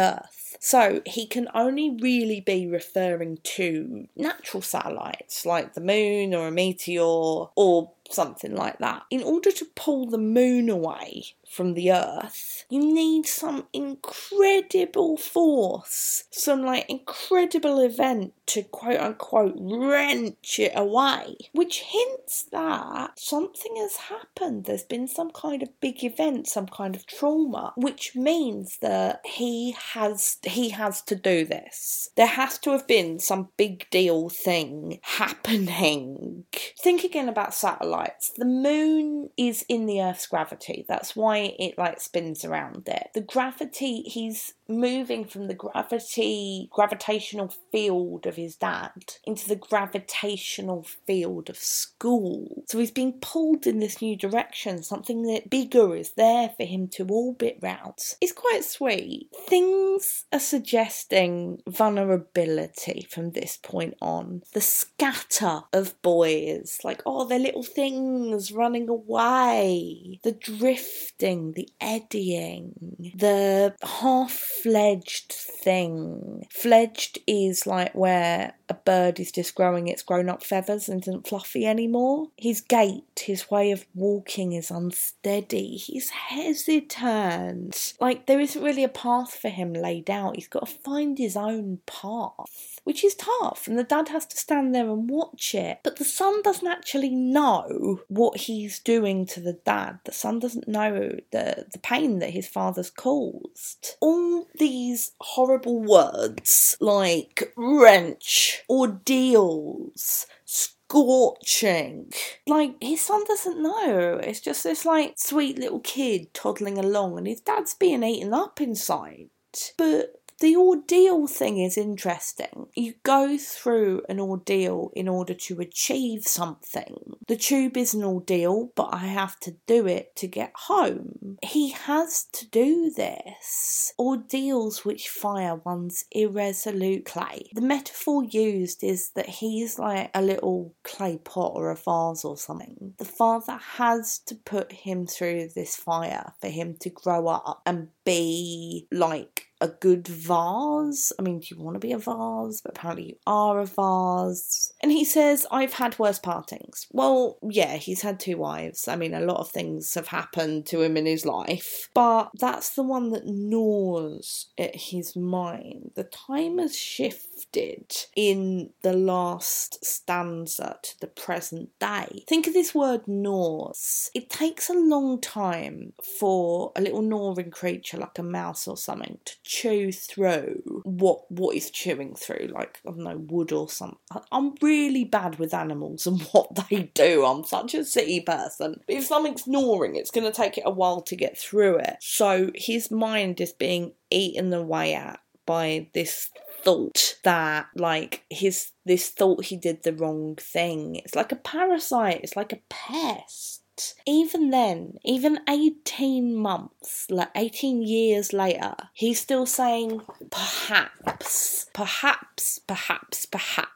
So 0.59 1.03
he 1.07 1.27
can 1.27 1.49
only 1.55 1.97
really 2.01 2.41
be 2.41 2.67
referring 2.67 3.39
to 3.43 4.09
natural 4.17 4.63
satellites 4.63 5.45
like 5.47 5.75
the 5.75 5.81
moon 5.81 6.35
or 6.35 6.49
a 6.49 6.53
meteor 6.53 7.03
or 7.03 7.93
something 8.11 8.55
like 8.55 8.79
that. 8.79 9.03
In 9.11 9.23
order 9.23 9.53
to 9.53 9.67
pull 9.75 10.07
the 10.07 10.19
moon 10.19 10.69
away 10.69 11.25
from 11.49 11.75
the 11.75 11.93
earth, 11.93 12.65
you 12.69 12.81
need 12.81 13.27
some 13.27 13.67
incredible 13.73 15.17
force, 15.17 16.25
some 16.31 16.63
like 16.63 16.89
incredible 16.89 17.81
event 17.81 18.33
to 18.47 18.63
quote 18.63 19.01
unquote 19.01 19.55
wrench 19.59 20.59
it 20.59 20.73
away, 20.75 21.37
which 21.53 21.81
hints 21.81 22.45
that 22.53 23.19
something 23.19 23.77
has 23.77 23.97
happened. 23.97 24.65
There's 24.65 24.85
been 24.85 25.09
some 25.09 25.31
kind 25.31 25.63
of 25.63 25.81
big 25.81 26.05
event, 26.05 26.49
some 26.49 26.67
kind 26.67 26.95
of 26.95 27.07
trauma, 27.07 27.73
which 27.77 28.15
means 28.15 28.79
that 28.79 29.21
he 29.25 29.73
has 29.93 30.39
he 30.43 30.71
has 30.71 31.03
to 31.03 31.15
do 31.15 31.45
this. 31.45 32.11
There 32.17 32.27
has 32.27 32.59
to 32.59 32.71
have 32.71 32.87
been 32.87 33.19
some 33.19 33.49
big 33.57 33.89
deal 33.91 34.29
thing 34.29 35.01
happening. 35.03 36.45
Think 36.79 37.05
again 37.05 37.29
about 37.29 37.55
satellites. 37.55 38.33
The 38.37 38.45
moon 38.45 39.31
is 39.37 39.65
in 39.69 39.87
the 39.87 40.03
Earth's 40.03 40.27
gravity. 40.27 40.85
That's 40.89 41.17
why 41.17 41.36
it 41.37 41.79
like 41.79 42.01
spins 42.01 42.45
around 42.45 42.89
it. 42.89 43.11
The 43.15 43.21
gravity 43.21 44.03
he's 44.03 44.55
moving 44.69 45.25
from 45.25 45.47
the 45.47 45.55
gravity 45.55 46.69
gravitational 46.73 47.55
field 47.71 48.27
of 48.27 48.37
his 48.37 48.57
dad 48.57 48.93
into 49.25 49.49
the 49.49 49.57
gravitational 49.57 50.85
field 51.07 51.49
of 51.49 51.57
school. 51.57 52.65
So 52.67 52.79
he's 52.79 52.91
being 52.91 53.15
pulled 53.21 53.67
in 53.67 53.79
this 53.79 54.03
new 54.03 54.17
direction. 54.17 54.83
Something 54.83 55.23
that 55.25 55.51
bigger 55.51 55.97
is 55.97 56.13
there 56.13 56.51
for 56.57 56.65
him 56.65 56.89
to 56.89 57.07
orbit 57.09 57.59
round. 57.63 57.99
It's 58.21 58.33
quite 58.33 58.65
sweet. 58.65 59.29
Things 59.47 60.25
are 60.33 60.41
suggesting 60.41 61.63
vulnerability 61.69 63.07
from 63.11 63.31
this 63.31 63.59
point 63.63 63.95
on. 64.01 64.43
The 64.53 64.61
scatter 64.61 65.63
of 65.73 66.01
boys, 66.03 66.79
like 66.83 67.03
oh 67.07 67.27
they're 67.27 67.39
little 67.39 67.63
things 67.63 68.53
running 68.53 68.89
away. 68.89 70.21
The 70.23 70.33
drifting, 70.33 71.26
the 71.27 71.69
eddying, 71.81 73.13
the 73.15 73.75
half 73.83 74.33
fledged 74.33 75.33
thing. 75.33 76.47
Fledged 76.51 77.19
is 77.27 77.67
like 77.67 77.95
where 77.95 78.55
a 78.69 78.75
bird 78.75 79.21
is 79.21 79.31
just 79.33 79.55
growing 79.55 79.89
its 79.89 80.03
grown 80.03 80.29
up 80.29 80.43
feathers 80.43 80.89
and 80.89 81.03
isn't 81.03 81.27
fluffy 81.27 81.67
anymore. 81.67 82.29
His 82.37 82.61
gait, 82.61 83.05
his 83.21 83.51
way 83.51 83.71
of 83.71 83.87
walking 83.95 84.53
is 84.53 84.71
unsteady. 84.71 85.77
He's 85.77 86.11
hesitant. 86.11 87.95
Like 88.01 88.27
there 88.27 88.41
isn't 88.41 88.63
really 88.63 88.85
a 88.85 88.89
path 88.89 89.35
for 89.35 89.49
him 89.49 89.73
laid 89.73 90.11
out. 90.11 90.37
He's 90.37 90.49
got 90.49 90.67
to 90.67 90.73
find 90.73 91.19
his 91.19 91.37
own 91.37 91.81
path, 91.87 92.81
which 92.85 93.05
is 93.05 93.15
tough. 93.15 93.67
And 93.67 93.79
the 93.79 93.85
dad 93.85 94.09
has 94.09 94.27
to 94.27 94.37
stand 94.37 94.75
there 94.75 94.89
and 94.89 95.09
watch 95.09 95.55
it. 95.55 95.81
But 95.83 95.97
the 95.97 96.05
son 96.05 96.43
doesn't 96.43 96.67
actually 96.67 97.11
know 97.11 98.01
what 98.09 98.41
he's 98.43 98.79
doing 98.79 99.27
to 99.27 99.41
the 99.41 99.55
dad. 99.55 100.01
The 100.05 100.13
son 100.13 100.39
doesn't 100.39 100.69
know 100.69 101.16
the, 101.33 101.67
the 101.73 101.79
pain 101.79 102.19
that 102.21 102.31
his 102.31 102.49
father's 102.49 102.91
caused. 102.91 103.97
All 104.01 104.47
these 104.59 105.13
horrible 105.21 105.81
words 105.81 106.77
like 106.81 107.53
wrench, 107.57 108.63
ordeals, 108.69 110.27
scorching. 110.45 112.13
Like, 112.47 112.77
his 112.81 113.01
son 113.01 113.25
doesn't 113.27 113.63
know. 113.63 114.21
It's 114.23 114.41
just 114.41 114.65
this, 114.65 114.85
like, 114.85 115.15
sweet 115.17 115.59
little 115.59 115.81
kid 115.81 116.33
toddling 116.33 116.79
along, 116.79 117.19
and 117.19 117.27
his 117.27 117.41
dad's 117.41 117.75
being 117.75 118.03
eaten 118.03 118.33
up 118.33 118.61
inside. 118.61 119.31
But 119.77 120.15
the 120.41 120.57
ordeal 120.57 121.27
thing 121.27 121.59
is 121.59 121.79
interesting. 121.79 122.67
You 122.75 122.95
go 123.03 123.39
through 123.39 124.03
an 124.09 124.21
ordeal 124.21 124.91
in 124.95 125.09
order 125.09 125.33
to 125.33 125.61
achieve 125.61 126.25
something. 126.25 127.15
The 127.27 127.37
tube 127.37 127.77
is 127.77 127.95
an 127.95 128.05
ordeal, 128.05 128.71
but 128.75 128.91
I 128.93 129.07
have 129.07 129.41
to 129.41 129.57
do 129.67 129.87
it 129.87 130.15
to 130.17 130.27
get 130.27 130.53
home. 130.55 131.16
He 131.43 131.71
has 131.71 132.25
to 132.33 132.49
do 132.49 132.91
this. 132.91 133.93
Ordeals 133.99 134.85
which 134.85 135.09
fire 135.09 135.57
one's 135.57 136.05
irresolute 136.13 137.05
clay. 137.05 137.51
The 137.55 137.61
metaphor 137.61 138.25
used 138.25 138.83
is 138.83 139.11
that 139.11 139.29
he's 139.29 139.79
like 139.79 140.11
a 140.15 140.23
little 140.23 140.75
clay 140.83 141.19
pot 141.19 141.53
or 141.55 141.71
a 141.71 141.77
vase 141.77 142.25
or 142.25 142.37
something. 142.37 142.95
The 142.99 143.05
father 143.05 143.59
has 143.77 144.19
to 144.27 144.35
put 144.35 144.73
him 144.73 145.07
through 145.07 145.51
this 145.55 145.77
fire 145.77 146.35
for 146.41 146.49
him 146.49 146.77
to 146.81 146.91
grow 146.91 147.29
up 147.29 147.63
and 147.67 147.89
be 148.05 148.87
like 148.91 149.47
a 149.61 149.69
good 149.69 150.07
vase. 150.07 151.13
I 151.19 151.23
mean, 151.23 151.41
do 151.41 151.55
you 151.55 151.63
want 151.63 151.75
to 151.75 151.81
be 151.81 151.93
a 151.93 151.99
vase? 151.99 152.61
But 152.61 152.77
apparently 152.77 153.07
you 153.07 153.17
are 153.27 153.61
a 153.61 153.67
vase. 153.67 154.73
And 154.83 154.93
he 154.93 155.05
says, 155.05 155.47
I've 155.51 155.75
had 155.75 155.99
worse 155.99 156.19
partings. 156.19 156.87
Well, 156.93 157.39
yeah, 157.43 157.77
he's 157.77 158.03
had 158.03 158.21
two 158.21 158.37
wives. 158.37 158.89
I 158.89 158.97
mean, 158.97 159.15
a 159.15 159.21
lot 159.21 159.39
of 159.39 159.51
things 159.51 159.95
have 159.95 160.09
happened 160.09 160.67
to 160.67 160.83
him 160.83 160.97
in 160.97 161.07
his 161.07 161.26
life, 161.27 161.89
but 161.95 162.31
that's 162.35 162.71
the 162.71 162.83
one 162.83 163.11
that 163.11 163.27
gnaws 163.27 164.47
at 164.59 164.75
his 164.75 165.17
mind. 165.17 165.93
The 165.95 166.05
time 166.05 166.59
has 166.59 166.77
shifted 166.77 167.95
in 168.15 168.71
the 168.83 168.93
last 168.93 169.85
stanza 169.85 170.79
to 170.83 171.01
the 171.01 171.07
present 171.07 171.71
day. 171.79 172.25
Think 172.27 172.47
of 172.47 172.53
this 172.53 172.75
word 172.75 173.07
gnaws. 173.07 174.11
It 174.15 174.31
takes 174.31 174.71
a 174.71 174.75
long 174.75 175.21
time 175.21 175.93
for 176.19 176.73
a 176.77 176.81
little 176.81 177.03
gnawing 177.03 177.51
creature 177.51 177.99
like 177.99 178.19
a 178.19 178.23
mouse 178.23 178.69
or 178.69 178.77
something 178.77 179.19
to 179.25 179.35
chew 179.43 179.93
through 179.93 180.83
what 180.85 181.31
what 181.31 181.57
is 181.57 181.71
chewing 181.71 182.15
through, 182.15 182.49
like 182.53 182.81
I 182.87 182.91
don't 182.91 182.99
know, 182.99 183.19
wood 183.19 183.53
or 183.53 183.69
something. 183.69 183.99
I'm 184.33 184.55
really 184.63 185.05
bad 185.05 185.39
with 185.39 185.55
animals 185.55 186.07
and 186.07 186.21
what 186.33 186.69
they 186.69 186.91
do. 186.95 187.25
I'm 187.25 187.45
such 187.45 187.75
a 187.75 187.85
city 187.85 188.21
person. 188.21 188.81
If 188.89 189.07
something's 189.07 189.47
gnawing, 189.47 189.97
it's 189.97 190.11
going 190.11 190.31
to 190.31 190.37
take 190.37 190.59
it 190.59 190.65
a 190.67 190.71
while 190.71 191.01
to 191.07 191.17
get 191.17 191.39
through 191.39 191.79
it. 191.79 191.97
So 192.01 192.51
his 192.55 192.91
mind 192.91 193.41
is 193.41 193.53
being 193.53 193.93
eaten 194.11 194.53
away 194.53 194.95
at 194.95 195.21
by 195.45 195.89
this 195.95 196.31
thought 196.63 197.17
that 197.23 197.67
like 197.77 198.25
his 198.29 198.73
this 198.85 199.09
thought 199.11 199.45
he 199.45 199.57
did 199.57 199.83
the 199.83 199.93
wrong 199.93 200.37
thing. 200.37 200.97
It's 200.97 201.15
like 201.15 201.33
a 201.33 201.37
parasite. 201.37 202.21
It's 202.23 202.37
like 202.37 202.53
a 202.53 202.61
pest 202.69 203.63
even 204.07 204.51
then, 204.51 204.95
even 205.05 205.41
18 205.49 206.35
months, 206.35 207.07
like 207.11 207.29
18 207.35 207.83
years 207.83 208.33
later, 208.33 208.75
he's 208.95 209.21
still 209.21 209.47
saying, 209.47 210.01
perhaps, 210.31 211.67
perhaps, 211.75 212.59
perhaps, 212.67 213.27
perhaps. 213.27 213.76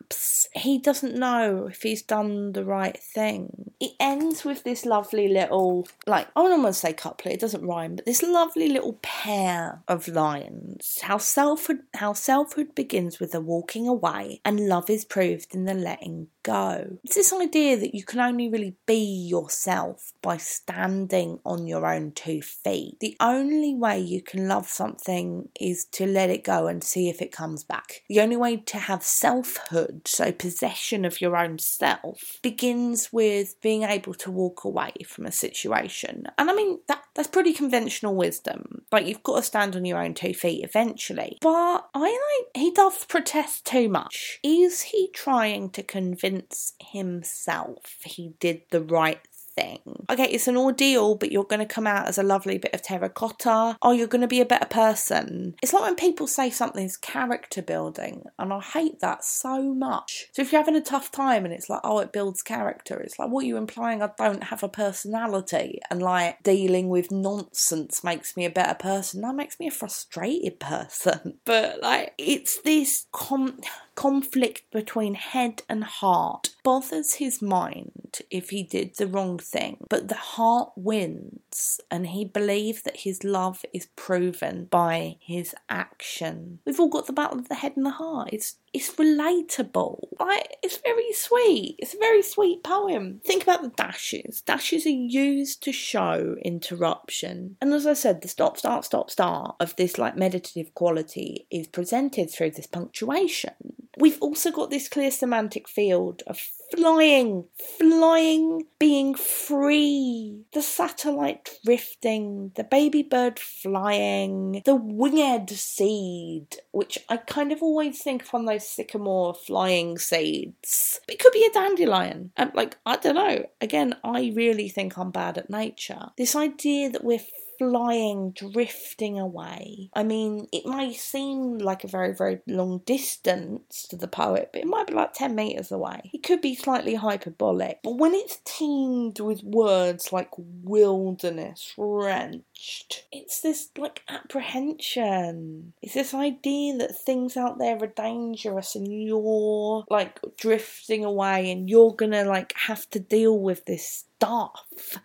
He 0.53 0.79
doesn't 0.79 1.15
know 1.15 1.69
if 1.69 1.83
he's 1.83 2.03
done 2.03 2.53
the 2.53 2.65
right 2.65 2.99
thing. 2.99 3.71
It 3.79 3.93
ends 4.01 4.45
with 4.45 4.65
this 4.65 4.85
lovely 4.85 5.29
little, 5.29 5.87
like, 6.07 6.29
I 6.35 6.43
don't 6.43 6.63
want 6.63 6.75
to 6.75 6.81
say 6.81 6.93
couplet, 6.93 7.35
it 7.35 7.41
doesn't 7.41 7.65
rhyme, 7.65 7.97
but 7.97 8.05
this 8.05 8.23
lovely 8.23 8.69
little 8.69 8.99
pair 9.01 9.83
of 9.89 10.09
lines. 10.09 10.99
How 11.03 11.19
selfhood, 11.19 11.81
how 11.95 12.13
selfhood 12.13 12.75
begins 12.75 13.21
with 13.21 13.33
the 13.33 13.41
walking 13.41 13.87
away, 13.87 14.41
and 14.45 14.69
love 14.69 14.91
is 14.91 15.05
proved 15.05 15.55
in 15.55 15.65
the 15.65 15.75
letting 15.75 16.29
go. 16.43 16.99
It's 17.05 17.15
this 17.15 17.33
idea 17.33 17.77
that 17.77 17.95
you 17.95 18.05
can 18.05 18.21
only 18.21 18.49
really 18.49 18.77
be 18.87 19.03
yourself 19.29 20.13
by 20.23 20.37
standing 20.37 21.39
on 21.45 21.67
your 21.67 21.87
own 21.87 22.13
two 22.13 22.43
feet. 22.43 22.99
The 23.01 23.17
only 23.21 23.75
way 23.75 24.01
you 24.01 24.23
can 24.23 24.49
love 24.49 24.69
something 24.69 25.49
is 25.59 25.85
to 25.93 26.07
let 26.07 26.31
it 26.31 26.45
go 26.45 26.67
and 26.67 26.83
see 26.83 27.09
if 27.09 27.23
it 27.23 27.33
comes 27.33 27.65
back. 27.65 28.03
The 28.09 28.21
only 28.21 28.37
way 28.37 28.57
to 28.57 28.79
have 28.79 29.03
selfhood, 29.03 30.00
so 30.07 30.33
possession 30.33 31.05
of 31.05 31.21
your 31.21 31.37
own 31.37 31.59
self, 31.59 32.39
begins 32.43 33.13
with 33.13 33.61
being 33.61 33.83
able 33.83 34.15
to 34.15 34.31
walk 34.31 34.65
away 34.65 34.93
from 35.07 35.27
a 35.27 35.33
situation. 35.33 36.27
And 36.39 36.51
I 36.51 36.55
mean 36.55 36.81
that 36.89 37.03
that's 37.15 37.29
pretty 37.29 37.53
conventional 37.53 38.15
wisdom. 38.15 38.83
Like 38.93 39.07
you've 39.07 39.23
got 39.23 39.37
to 39.37 39.43
stand 39.43 39.77
on 39.77 39.85
your 39.85 40.03
own 40.03 40.15
two 40.15 40.35
feet 40.35 40.65
eventually. 40.65 41.39
But 41.41 41.89
I 41.95 42.01
like 42.01 42.63
he 42.63 42.71
does 42.71 43.05
protest 43.05 43.67
too 43.67 43.89
much. 43.89 44.39
Is 44.43 44.83
he 44.83 45.11
trying 45.13 45.71
to 45.71 45.83
convince 45.83 46.75
himself 46.81 47.97
he 48.05 48.35
did 48.41 48.63
the 48.71 48.83
right 48.83 49.21
thing. 49.61 50.07
Okay, 50.11 50.25
it's 50.25 50.49
an 50.49 50.57
ordeal, 50.57 51.15
but 51.15 51.33
you're 51.33 51.45
going 51.45 51.61
to 51.61 51.67
come 51.75 51.87
out 51.87 52.09
as 52.09 52.19
a 52.19 52.23
lovely 52.23 52.59
bit 52.59 52.75
of 52.75 52.83
terracotta. 52.83 53.77
Oh, 53.83 53.93
you're 53.93 54.07
going 54.07 54.21
to 54.21 54.29
be 54.29 54.41
a 54.41 54.47
better 54.47 54.67
person. 54.67 55.55
It's 55.63 55.73
like 55.73 55.83
when 55.83 55.97
people 55.97 56.27
say 56.27 56.51
something's 56.51 56.97
character 56.97 57.63
building, 57.63 58.25
and 58.39 58.53
I 58.53 58.61
hate 58.61 59.01
that 59.01 59.25
so 59.25 59.75
much. 59.75 60.29
So 60.33 60.43
if 60.43 60.53
you're 60.53 60.61
having 60.61 60.77
a 60.77 60.81
tough 60.81 61.11
time 61.11 61.45
and 61.45 61.55
it's 61.55 61.69
like, 61.69 61.81
oh, 61.85 61.99
it 61.99 62.13
builds 62.13 62.43
character, 62.43 62.99
it's 62.99 63.19
like, 63.19 63.29
what 63.29 63.45
are 63.45 63.49
you 63.49 63.57
implying? 63.57 64.03
I 64.03 64.11
don't 64.17 64.45
have 64.45 64.63
a 64.63 64.69
personality, 64.69 65.81
and 65.91 66.03
like 66.03 66.43
dealing 66.43 66.89
with 66.89 67.11
nonsense 67.11 68.03
makes 68.03 68.37
me 68.37 68.45
a 68.45 68.51
better 68.51 68.75
person. 68.75 69.21
That 69.23 69.35
makes 69.35 69.59
me 69.61 69.69
a 69.69 69.73
frustrated 69.73 70.61
person. 70.61 71.39
But 71.45 71.83
like, 71.83 72.15
it's 72.19 72.61
this 72.63 73.07
com- 73.13 73.61
conflict 74.01 74.63
between 74.71 75.13
head 75.13 75.63
and 75.69 75.85
heart 75.85 76.49
bothers 76.63 77.17
his 77.17 77.43
mind 77.43 78.23
if 78.31 78.49
he 78.49 78.63
did 78.63 78.97
the 78.97 79.07
wrong 79.07 79.39
thing, 79.39 79.77
but 79.91 80.09
the 80.09 80.15
heart 80.15 80.71
wins, 80.75 81.83
and 81.91 82.07
he 82.07 82.25
believes 82.25 82.81
that 82.81 83.01
his 83.01 83.23
love 83.25 83.63
is 83.75 83.89
proven 83.97 84.65
by 84.71 85.19
his 85.21 85.55
action. 85.69 86.61
We've 86.65 86.81
all 86.81 86.89
got 86.89 87.09
the 87.09 87.13
battle 87.13 87.39
of 87.39 87.51
the 87.51 87.57
head 87.57 87.75
and 87.77 87.85
the 87.85 87.91
heart. 87.91 88.31
It's 88.33 88.57
it's 88.73 88.95
relatable. 88.95 90.09
Like 90.19 90.57
it's 90.63 90.79
very 90.79 91.13
sweet. 91.13 91.77
It's 91.79 91.95
a 91.95 91.99
very 91.99 92.23
sweet 92.23 92.63
poem. 92.63 93.21
Think 93.25 93.43
about 93.43 93.63
the 93.63 93.71
dashes. 93.71 94.43
Dashes 94.43 94.87
are 94.87 94.91
used 94.91 95.63
to 95.65 95.73
show 95.73 96.37
interruption. 96.43 97.57
And 97.61 97.73
as 97.73 97.87
I 97.87 97.95
said, 97.95 98.23
the 98.23 98.29
stop, 98.29 98.59
start, 98.59 98.85
stop, 98.85 99.11
start 99.11 99.57
of 99.61 99.75
this 99.77 99.99
like 99.99 100.17
meditative 100.17 100.75
quality 100.75 101.47
is 101.51 101.67
presented 101.67 102.31
through 102.31 102.53
this 102.53 102.67
punctuation. 102.67 103.55
We've 103.99 104.21
also 104.21 104.51
got 104.51 104.71
this 104.71 104.89
clear 104.89 105.11
semantic 105.11 105.69
field 105.69 106.23
of 106.27 106.41
flying, 106.77 107.45
flying, 107.79 108.65
being 108.79 109.15
free, 109.15 110.45
the 110.53 110.63
satellite 110.63 111.51
drifting, 111.65 112.53
the 112.55 112.65
baby 112.65 113.03
bird 113.03 113.39
flying, 113.39 114.63
the 114.65 114.75
winged 114.75 115.51
seed, 115.51 116.57
which 116.73 116.99
I 117.09 117.19
kind 117.19 117.53
of 117.53 117.63
always 117.63 118.03
think 118.03 118.23
of 118.23 118.35
on 118.35 118.47
those 118.47 118.69
sycamore 118.69 119.35
flying 119.35 119.99
seeds. 119.99 121.01
It 121.09 121.19
could 121.19 121.33
be 121.33 121.47
a 121.47 121.53
dandelion. 121.53 122.33
And 122.37 122.53
like, 122.55 122.77
I 122.87 122.97
don't 122.97 123.15
know. 123.15 123.47
Again, 123.61 123.97
I 124.05 124.33
really 124.35 124.69
think 124.69 124.97
I'm 124.97 125.11
bad 125.11 125.39
at 125.39 125.51
nature. 125.51 126.11
This 126.17 126.35
idea 126.35 126.91
that 126.91 127.05
we're 127.05 127.21
flying, 127.61 128.31
drifting 128.31 129.19
away. 129.19 129.91
I 129.93 130.03
mean, 130.03 130.49
it 130.51 130.65
may 130.65 130.95
seem 130.95 131.59
like 131.59 131.85
a 131.85 131.89
very, 131.89 132.15
very 132.15 132.41
long 132.47 132.79
distance 132.87 133.87
to 133.91 133.97
the 133.97 134.09
poet, 134.09 134.49
but 134.51 134.63
it 134.63 134.67
might 134.67 134.87
be 134.87 134.95
like 134.95 135.13
10 135.13 135.35
metres 135.35 135.71
away. 135.71 136.11
It 136.15 136.23
could 136.23 136.41
be 136.41 136.55
slightly 136.55 136.95
hyperbolic, 136.95 137.81
but 137.85 137.99
when 137.99 138.15
it's 138.15 138.41
teamed 138.47 139.21
with 139.21 139.43
words 139.43 140.11
like 140.11 140.31
wilderness, 140.39 141.75
wrenched, 141.77 143.05
it's 143.13 143.43
this 143.43 143.69
like 143.77 144.05
apprehension. 144.09 145.75
It's 145.83 145.93
this 145.93 146.15
idea 146.15 146.79
that 146.79 146.97
things 146.97 147.37
out 147.37 147.59
there 147.59 147.77
are 147.77 147.87
dangerous 147.89 148.75
and 148.75 148.89
you're 148.91 149.85
like 149.91 150.19
drifting 150.39 151.05
away 151.05 151.53
and 151.53 151.69
you're 151.69 151.93
gonna 151.93 152.25
like 152.25 152.55
have 152.57 152.89
to 152.91 153.01
deal 153.01 153.39
with 153.39 153.67
this 153.67 154.07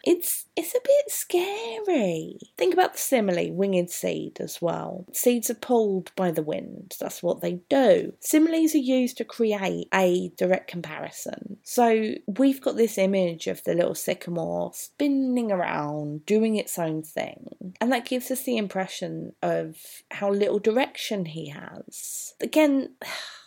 It's 0.03 0.45
it's 0.55 0.73
a 0.73 0.79
bit 0.83 1.11
scary. 1.11 2.37
Think 2.57 2.73
about 2.73 2.93
the 2.93 2.99
simile, 2.99 3.51
winged 3.51 3.89
seed 3.89 4.37
as 4.39 4.61
well. 4.61 5.05
Seeds 5.11 5.49
are 5.49 5.55
pulled 5.55 6.11
by 6.15 6.31
the 6.31 6.43
wind. 6.43 6.95
That's 6.99 7.21
what 7.21 7.41
they 7.41 7.59
do. 7.69 8.13
Similes 8.19 8.73
are 8.73 8.79
used 8.79 9.17
to 9.17 9.25
create 9.25 9.87
a 9.93 10.31
direct 10.37 10.67
comparison. 10.67 11.57
So 11.63 12.13
we've 12.27 12.61
got 12.61 12.77
this 12.77 12.97
image 12.97 13.47
of 13.47 13.63
the 13.63 13.73
little 13.73 13.95
sycamore 13.95 14.71
spinning 14.73 15.51
around, 15.51 16.25
doing 16.25 16.55
its 16.55 16.79
own 16.79 17.03
thing. 17.03 17.73
And 17.81 17.91
that 17.91 18.05
gives 18.05 18.31
us 18.31 18.43
the 18.43 18.57
impression 18.57 19.33
of 19.41 19.75
how 20.11 20.31
little 20.31 20.59
direction 20.59 21.25
he 21.25 21.49
has. 21.49 22.33
Again, 22.39 22.95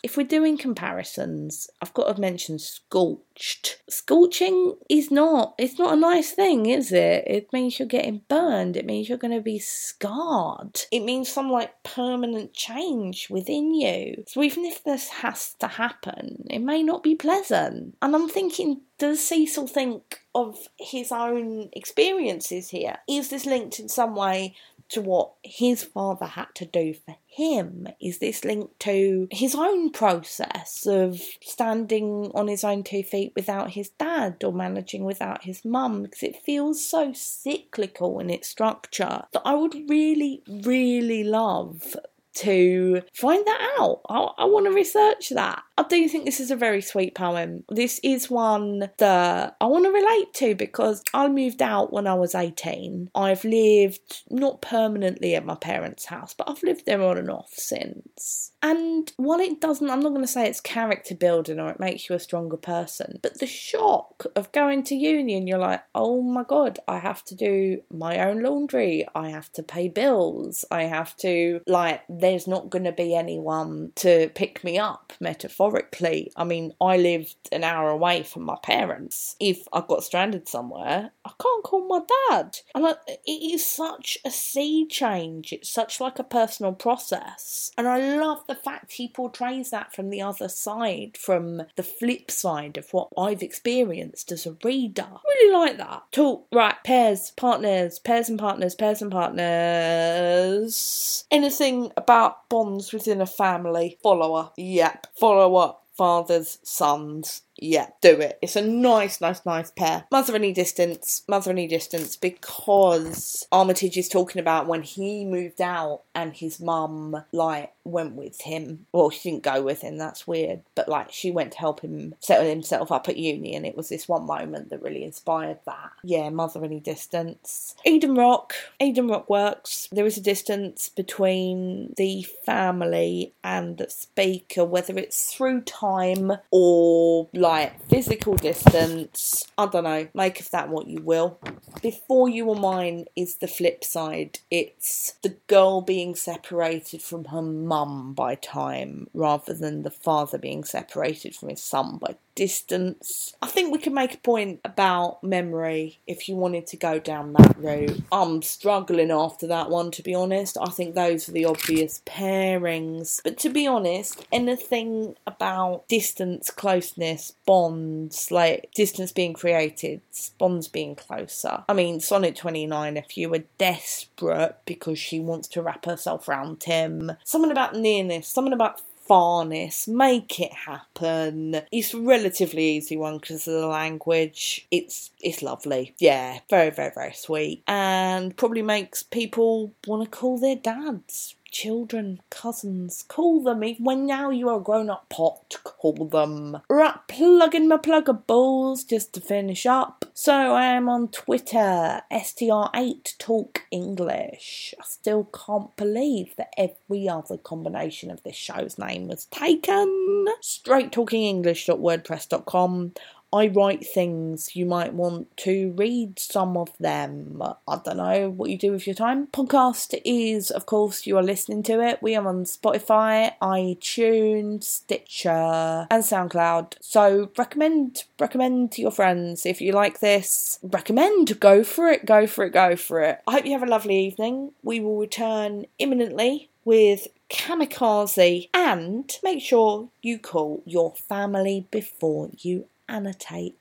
if 0.03 0.15
we're 0.15 0.27
doing 0.27 0.57
comparisons, 0.57 1.69
I've 1.81 1.93
got 1.93 2.13
to 2.13 2.21
mention 2.21 2.59
scorched. 2.59 3.81
Scorching 3.89 4.75
is 4.89 5.11
not 5.11 5.55
it's 5.57 5.77
not 5.77 5.93
a 5.93 5.99
nice 5.99 6.31
thing, 6.31 6.65
is 6.65 6.91
it? 6.91 7.23
It 7.27 7.53
means 7.53 7.79
you're 7.79 7.87
getting 7.87 8.21
burned. 8.27 8.77
It 8.77 8.85
means 8.85 9.09
you're 9.09 9.17
going 9.17 9.35
to 9.35 9.41
be 9.41 9.59
scarred. 9.59 10.81
It 10.91 11.01
means 11.01 11.29
some 11.29 11.51
like 11.51 11.83
permanent 11.83 12.53
change 12.53 13.29
within 13.29 13.73
you. 13.73 14.23
So 14.27 14.43
even 14.43 14.65
if 14.65 14.83
this 14.83 15.09
has 15.09 15.55
to 15.59 15.67
happen, 15.67 16.45
it 16.49 16.59
may 16.59 16.83
not 16.83 17.03
be 17.03 17.15
pleasant. 17.15 17.95
And 18.01 18.15
I'm 18.15 18.29
thinking, 18.29 18.81
does 18.97 19.25
Cecil 19.25 19.67
think 19.67 20.21
of 20.35 20.67
his 20.77 21.11
own 21.11 21.69
experiences 21.73 22.69
here? 22.69 22.97
Is 23.07 23.29
this 23.29 23.45
linked 23.45 23.79
in 23.79 23.89
some 23.89 24.15
way 24.15 24.55
to 24.89 25.01
what 25.01 25.33
his 25.43 25.83
father 25.83 26.25
had 26.25 26.47
to 26.55 26.65
do 26.65 26.93
for 26.93 27.15
him? 27.25 27.87
Is 28.01 28.19
this 28.19 28.43
linked 28.43 28.79
to 28.81 29.27
his 29.31 29.55
own 29.55 29.91
process 29.91 30.85
of 30.85 31.21
standing 31.41 32.31
on 32.33 32.47
his 32.47 32.63
own 32.63 32.83
two 32.83 33.03
feet 33.03 33.33
without 33.35 33.71
his 33.71 33.89
dad 33.89 34.43
or 34.43 34.51
managing 34.51 35.03
without 35.03 35.43
his 35.43 35.63
mum? 35.63 36.03
Because 36.03 36.23
it 36.23 36.41
feels 36.43 36.85
so 36.85 37.13
cyclical 37.13 38.19
in 38.19 38.29
its 38.29 38.49
structure 38.49 39.23
that 39.31 39.41
I 39.45 39.55
would 39.55 39.89
really, 39.89 40.43
really 40.47 41.23
love 41.23 41.95
to 42.35 43.01
find 43.13 43.45
that 43.45 43.75
out. 43.79 44.01
I, 44.09 44.19
I 44.39 44.45
want 44.45 44.65
to 44.65 44.71
research 44.71 45.29
that. 45.29 45.61
I 45.77 45.83
do 45.83 46.07
think 46.07 46.25
this 46.25 46.39
is 46.39 46.51
a 46.51 46.55
very 46.55 46.81
sweet 46.81 47.15
poem. 47.15 47.63
This 47.69 47.99
is 48.03 48.29
one 48.29 48.89
that 48.97 49.55
I 49.59 49.65
want 49.65 49.85
to 49.85 49.91
relate 49.91 50.33
to 50.35 50.55
because 50.55 51.03
I 51.13 51.27
moved 51.27 51.61
out 51.61 51.93
when 51.93 52.07
I 52.07 52.15
was 52.15 52.35
18. 52.35 53.09
I've 53.15 53.43
lived 53.43 54.23
not 54.29 54.61
permanently 54.61 55.35
at 55.35 55.45
my 55.45 55.55
parents' 55.55 56.05
house, 56.05 56.33
but 56.33 56.49
I've 56.49 56.63
lived 56.63 56.85
there 56.85 57.01
on 57.01 57.17
and 57.17 57.29
off 57.29 57.51
since. 57.53 58.51
And 58.61 59.11
while 59.17 59.39
it 59.39 59.61
doesn't, 59.61 59.89
I'm 59.89 60.01
not 60.01 60.09
going 60.09 60.21
to 60.21 60.27
say 60.27 60.47
it's 60.47 60.59
character 60.59 61.15
building 61.15 61.59
or 61.59 61.69
it 61.69 61.79
makes 61.79 62.09
you 62.09 62.15
a 62.15 62.19
stronger 62.19 62.57
person, 62.57 63.19
but 63.21 63.39
the 63.39 63.47
shock 63.47 64.25
of 64.35 64.51
going 64.51 64.83
to 64.83 64.95
uni 64.95 65.35
and 65.35 65.47
you're 65.47 65.57
like, 65.57 65.81
oh 65.95 66.21
my 66.21 66.43
god, 66.43 66.79
I 66.87 66.99
have 66.99 67.23
to 67.25 67.35
do 67.35 67.81
my 67.89 68.19
own 68.19 68.43
laundry, 68.43 69.07
I 69.15 69.29
have 69.29 69.51
to 69.53 69.63
pay 69.63 69.87
bills, 69.87 70.65
I 70.69 70.83
have 70.83 71.15
to, 71.17 71.61
like, 71.67 72.01
there's 72.09 72.47
not 72.47 72.69
going 72.69 72.83
to 72.83 72.91
be 72.91 73.15
anyone 73.15 73.93
to 73.95 74.29
pick 74.35 74.63
me 74.63 74.77
up, 74.77 75.13
metaphorically. 75.21 76.31
I 76.35 76.43
mean, 76.43 76.73
I 76.81 76.97
lived 76.97 77.37
an 77.51 77.63
hour 77.63 77.89
away 77.89 78.23
from 78.23 78.43
my 78.43 78.57
parents. 78.61 79.37
If 79.39 79.67
I 79.71 79.83
got 79.87 80.03
stranded 80.03 80.49
somewhere, 80.49 81.11
I 81.23 81.31
can't 81.41 81.63
call 81.63 81.87
my 81.87 82.01
dad. 82.29 82.57
And 82.75 82.85
I, 82.87 82.95
it 83.07 83.53
is 83.53 83.65
such 83.65 84.17
a 84.25 84.31
sea 84.31 84.85
change, 84.85 85.53
it's 85.53 85.69
such 85.69 86.01
like 86.01 86.19
a 86.19 86.23
personal 86.23 86.73
process. 86.73 87.71
And 87.77 87.87
I 87.87 88.17
love 88.17 88.43
the 88.49 88.55
fact 88.55 88.93
he 88.93 89.07
portrays 89.07 89.69
that 89.69 89.95
from 89.95 90.09
the 90.09 90.21
other 90.21 90.49
side, 90.49 91.15
from 91.15 91.61
the 91.75 91.83
flip 91.83 92.31
side 92.31 92.77
of 92.77 92.91
what 92.91 93.09
I've 93.15 93.43
experienced 93.43 94.31
as 94.31 94.47
a 94.47 94.57
reader. 94.63 95.07
I 95.07 95.19
really 95.27 95.53
like 95.53 95.77
that. 95.77 96.11
Talk, 96.11 96.47
right, 96.51 96.75
pairs, 96.83 97.31
partners, 97.37 97.99
pairs 97.99 98.27
and 98.27 98.39
partners, 98.39 98.73
pairs 98.73 99.03
and 99.03 99.11
partners. 99.11 101.25
Anything 101.29 101.91
about 101.95 102.49
bonds 102.49 102.91
within 102.91 103.21
a 103.21 103.27
family? 103.27 103.99
Follower. 104.01 104.49
Yep. 104.57 105.07
Follower. 105.15 105.75
Fathers, 105.95 106.57
sons, 106.63 107.43
yeah, 107.61 107.87
do 108.01 108.19
it. 108.19 108.39
It's 108.41 108.55
a 108.55 108.61
nice, 108.61 109.21
nice, 109.21 109.45
nice 109.45 109.71
pair. 109.71 110.05
Mother 110.11 110.35
Any 110.35 110.53
Distance, 110.53 111.23
Mother 111.27 111.51
Any 111.51 111.67
Distance, 111.67 112.15
because 112.15 113.47
Armitage 113.51 113.97
is 113.97 114.09
talking 114.09 114.39
about 114.39 114.67
when 114.67 114.83
he 114.83 115.25
moved 115.25 115.61
out 115.61 116.01
and 116.15 116.33
his 116.33 116.59
mum, 116.59 117.23
like, 117.31 117.73
went 117.83 118.13
with 118.13 118.41
him. 118.41 118.85
Well, 118.91 119.09
she 119.09 119.31
didn't 119.31 119.43
go 119.43 119.61
with 119.61 119.81
him, 119.81 119.97
that's 119.97 120.27
weird, 120.27 120.61
but, 120.75 120.87
like, 120.87 121.11
she 121.11 121.31
went 121.31 121.53
to 121.53 121.59
help 121.59 121.81
him 121.81 122.15
settle 122.19 122.47
himself 122.47 122.91
up 122.91 123.09
at 123.09 123.17
uni, 123.17 123.55
and 123.55 123.65
it 123.65 123.75
was 123.77 123.89
this 123.89 124.07
one 124.07 124.25
moment 124.25 124.69
that 124.69 124.81
really 124.81 125.03
inspired 125.03 125.59
that. 125.65 125.91
Yeah, 126.03 126.29
Mother 126.29 126.63
Any 126.63 126.79
Distance. 126.79 127.75
Eden 127.85 128.15
Rock. 128.15 128.53
Eden 128.79 129.07
Rock 129.07 129.29
works. 129.29 129.87
There 129.91 130.05
is 130.05 130.17
a 130.17 130.21
distance 130.21 130.89
between 130.89 131.93
the 131.97 132.23
family 132.45 133.33
and 133.43 133.77
the 133.77 133.89
speaker, 133.89 134.63
whether 134.63 134.97
it's 134.97 135.33
through 135.33 135.61
time 135.61 136.33
or, 136.51 137.27
like, 137.33 137.48
like 137.49 137.83
physical 137.89 138.35
distance. 138.35 139.43
I 139.57 139.65
don't 139.65 139.83
know, 139.83 140.07
make 140.13 140.39
of 140.39 140.51
that 140.51 140.69
what 140.69 140.85
you 140.85 141.01
will. 141.01 141.39
Before 141.81 142.29
You 142.29 142.45
Were 142.45 142.55
Mine 142.55 143.05
is 143.15 143.37
the 143.37 143.47
flip 143.47 143.83
side. 143.83 144.37
It's 144.51 145.13
the 145.23 145.35
girl 145.47 145.81
being 145.81 146.13
separated 146.13 147.01
from 147.01 147.25
her 147.25 147.41
mum 147.41 148.13
by 148.13 148.35
time 148.35 149.07
rather 149.15 149.55
than 149.55 149.81
the 149.81 149.89
father 149.89 150.37
being 150.37 150.63
separated 150.63 151.35
from 151.35 151.49
his 151.49 151.63
son 151.63 151.97
by 151.97 152.17
distance. 152.39 153.35
I 153.41 153.47
think 153.47 153.73
we 153.73 153.79
could 153.79 153.91
make 153.91 154.13
a 154.13 154.17
point 154.19 154.61
about 154.63 155.21
memory 155.21 155.99
if 156.07 156.29
you 156.29 156.37
wanted 156.37 156.67
to 156.67 156.77
go 156.77 156.97
down 156.97 157.33
that 157.33 157.57
route. 157.57 158.01
I'm 158.13 158.41
struggling 158.41 159.11
after 159.11 159.45
that 159.47 159.69
one, 159.69 159.91
to 159.91 160.01
be 160.01 160.15
honest. 160.15 160.57
I 160.57 160.69
think 160.69 160.95
those 160.95 161.27
are 161.27 161.33
the 161.33 161.43
obvious 161.43 162.01
pairings. 162.05 163.21
But 163.25 163.37
to 163.39 163.49
be 163.49 163.67
honest, 163.67 164.25
anything 164.31 165.17
about 165.27 165.85
distance, 165.89 166.49
closeness, 166.49 167.33
bonds, 167.45 168.31
like 168.31 168.71
distance 168.73 169.11
being 169.11 169.33
created, 169.33 169.99
bonds 170.37 170.69
being 170.69 170.95
closer. 170.95 171.65
I 171.67 171.73
mean, 171.73 171.99
Sonnet 171.99 172.37
29, 172.37 172.95
if 172.95 173.17
you 173.17 173.27
were 173.27 173.43
desperate 173.57 174.55
because 174.65 174.97
she 174.97 175.19
wants 175.19 175.49
to 175.49 175.61
wrap 175.61 175.83
herself 175.83 176.29
around 176.29 176.63
him, 176.63 177.11
something 177.25 177.51
about 177.51 177.75
nearness, 177.75 178.29
something 178.29 178.53
about 178.53 178.79
farness, 179.09 179.87
make 179.87 180.39
it 180.39 180.53
happen. 180.53 181.61
It's 181.71 181.93
a 181.93 181.99
relatively 181.99 182.63
easy 182.77 182.97
one 182.97 183.17
because 183.17 183.47
of 183.47 183.53
the 183.53 183.67
language. 183.67 184.67
It's 184.71 185.11
it's 185.21 185.41
lovely. 185.41 185.95
Yeah, 185.97 186.39
very, 186.49 186.69
very, 186.69 186.91
very 186.93 187.13
sweet. 187.13 187.63
And 187.67 188.35
probably 188.37 188.61
makes 188.61 189.03
people 189.03 189.73
want 189.87 190.03
to 190.03 190.17
call 190.17 190.37
their 190.37 190.55
dads 190.55 191.35
children, 191.51 192.21
cousins, 192.29 193.03
call 193.07 193.41
them. 193.41 193.63
Even 193.63 193.83
when 193.83 194.05
now 194.05 194.29
you 194.29 194.49
are 194.49 194.57
a 194.57 194.63
grown 194.63 194.89
up 194.89 195.09
pot, 195.09 195.57
call 195.63 196.07
them. 196.07 196.59
Right, 196.69 196.95
plugging 197.07 197.67
my 197.67 197.77
pluggables 197.77 198.87
just 198.87 199.13
to 199.13 199.21
finish 199.21 199.65
up. 199.65 199.98
So 200.21 200.33
I 200.33 200.65
am 200.65 200.89
on 200.89 201.07
Twitter, 201.07 202.01
STR8 202.11 203.17
Talk 203.19 203.61
English. 203.71 204.73
I 204.77 204.83
still 204.83 205.23
can't 205.23 205.73
believe 205.77 206.35
that 206.35 206.53
every 206.57 207.07
other 207.07 207.37
combination 207.37 208.11
of 208.11 208.21
this 208.23 208.35
show's 208.35 208.77
name 208.77 209.07
was 209.07 209.27
taken. 209.27 210.25
Straight 210.41 210.91
Talking 210.91 211.23
English.wordpress.com. 211.23 212.95
I 213.31 213.47
write 213.47 213.85
things. 213.85 214.55
You 214.55 214.65
might 214.65 214.93
want 214.93 215.35
to 215.37 215.73
read 215.77 216.17
some 216.19 216.57
of 216.57 216.75
them. 216.79 217.41
I 217.67 217.79
don't 217.83 217.97
know 217.97 218.29
what 218.29 218.49
you 218.49 218.57
do 218.57 218.71
with 218.71 218.87
your 218.87 218.95
time. 218.95 219.27
Podcast 219.27 219.99
is, 220.03 220.49
of 220.49 220.65
course, 220.65 221.05
you 221.05 221.17
are 221.17 221.23
listening 221.23 221.63
to 221.63 221.81
it. 221.81 222.01
We 222.01 222.15
are 222.15 222.27
on 222.27 222.45
Spotify, 222.45 223.33
iTunes, 223.41 224.63
Stitcher, 224.63 225.87
and 225.89 226.03
SoundCloud. 226.03 226.73
So 226.81 227.29
recommend 227.37 228.03
recommend 228.19 228.71
to 228.73 228.81
your 228.81 228.91
friends 228.91 229.45
if 229.45 229.61
you 229.61 229.73
like 229.73 229.99
this. 229.99 230.59
Recommend. 230.63 231.39
Go 231.39 231.63
for 231.63 231.89
it. 231.89 232.05
Go 232.05 232.25
for 232.25 232.45
it. 232.45 232.53
Go 232.53 232.75
for 232.75 233.01
it. 233.01 233.19
I 233.27 233.33
hope 233.33 233.45
you 233.45 233.51
have 233.51 233.63
a 233.63 233.67
lovely 233.67 233.99
evening. 233.99 234.51
We 234.63 234.79
will 234.79 234.97
return 234.97 235.65
imminently 235.77 236.49
with 236.65 237.07
Kamikaze 237.29 238.49
and 238.53 239.11
make 239.23 239.41
sure 239.41 239.89
you 240.01 240.17
call 240.19 240.63
your 240.65 240.93
family 240.95 241.67
before 241.71 242.29
you 242.37 242.65
annotate 242.89 243.55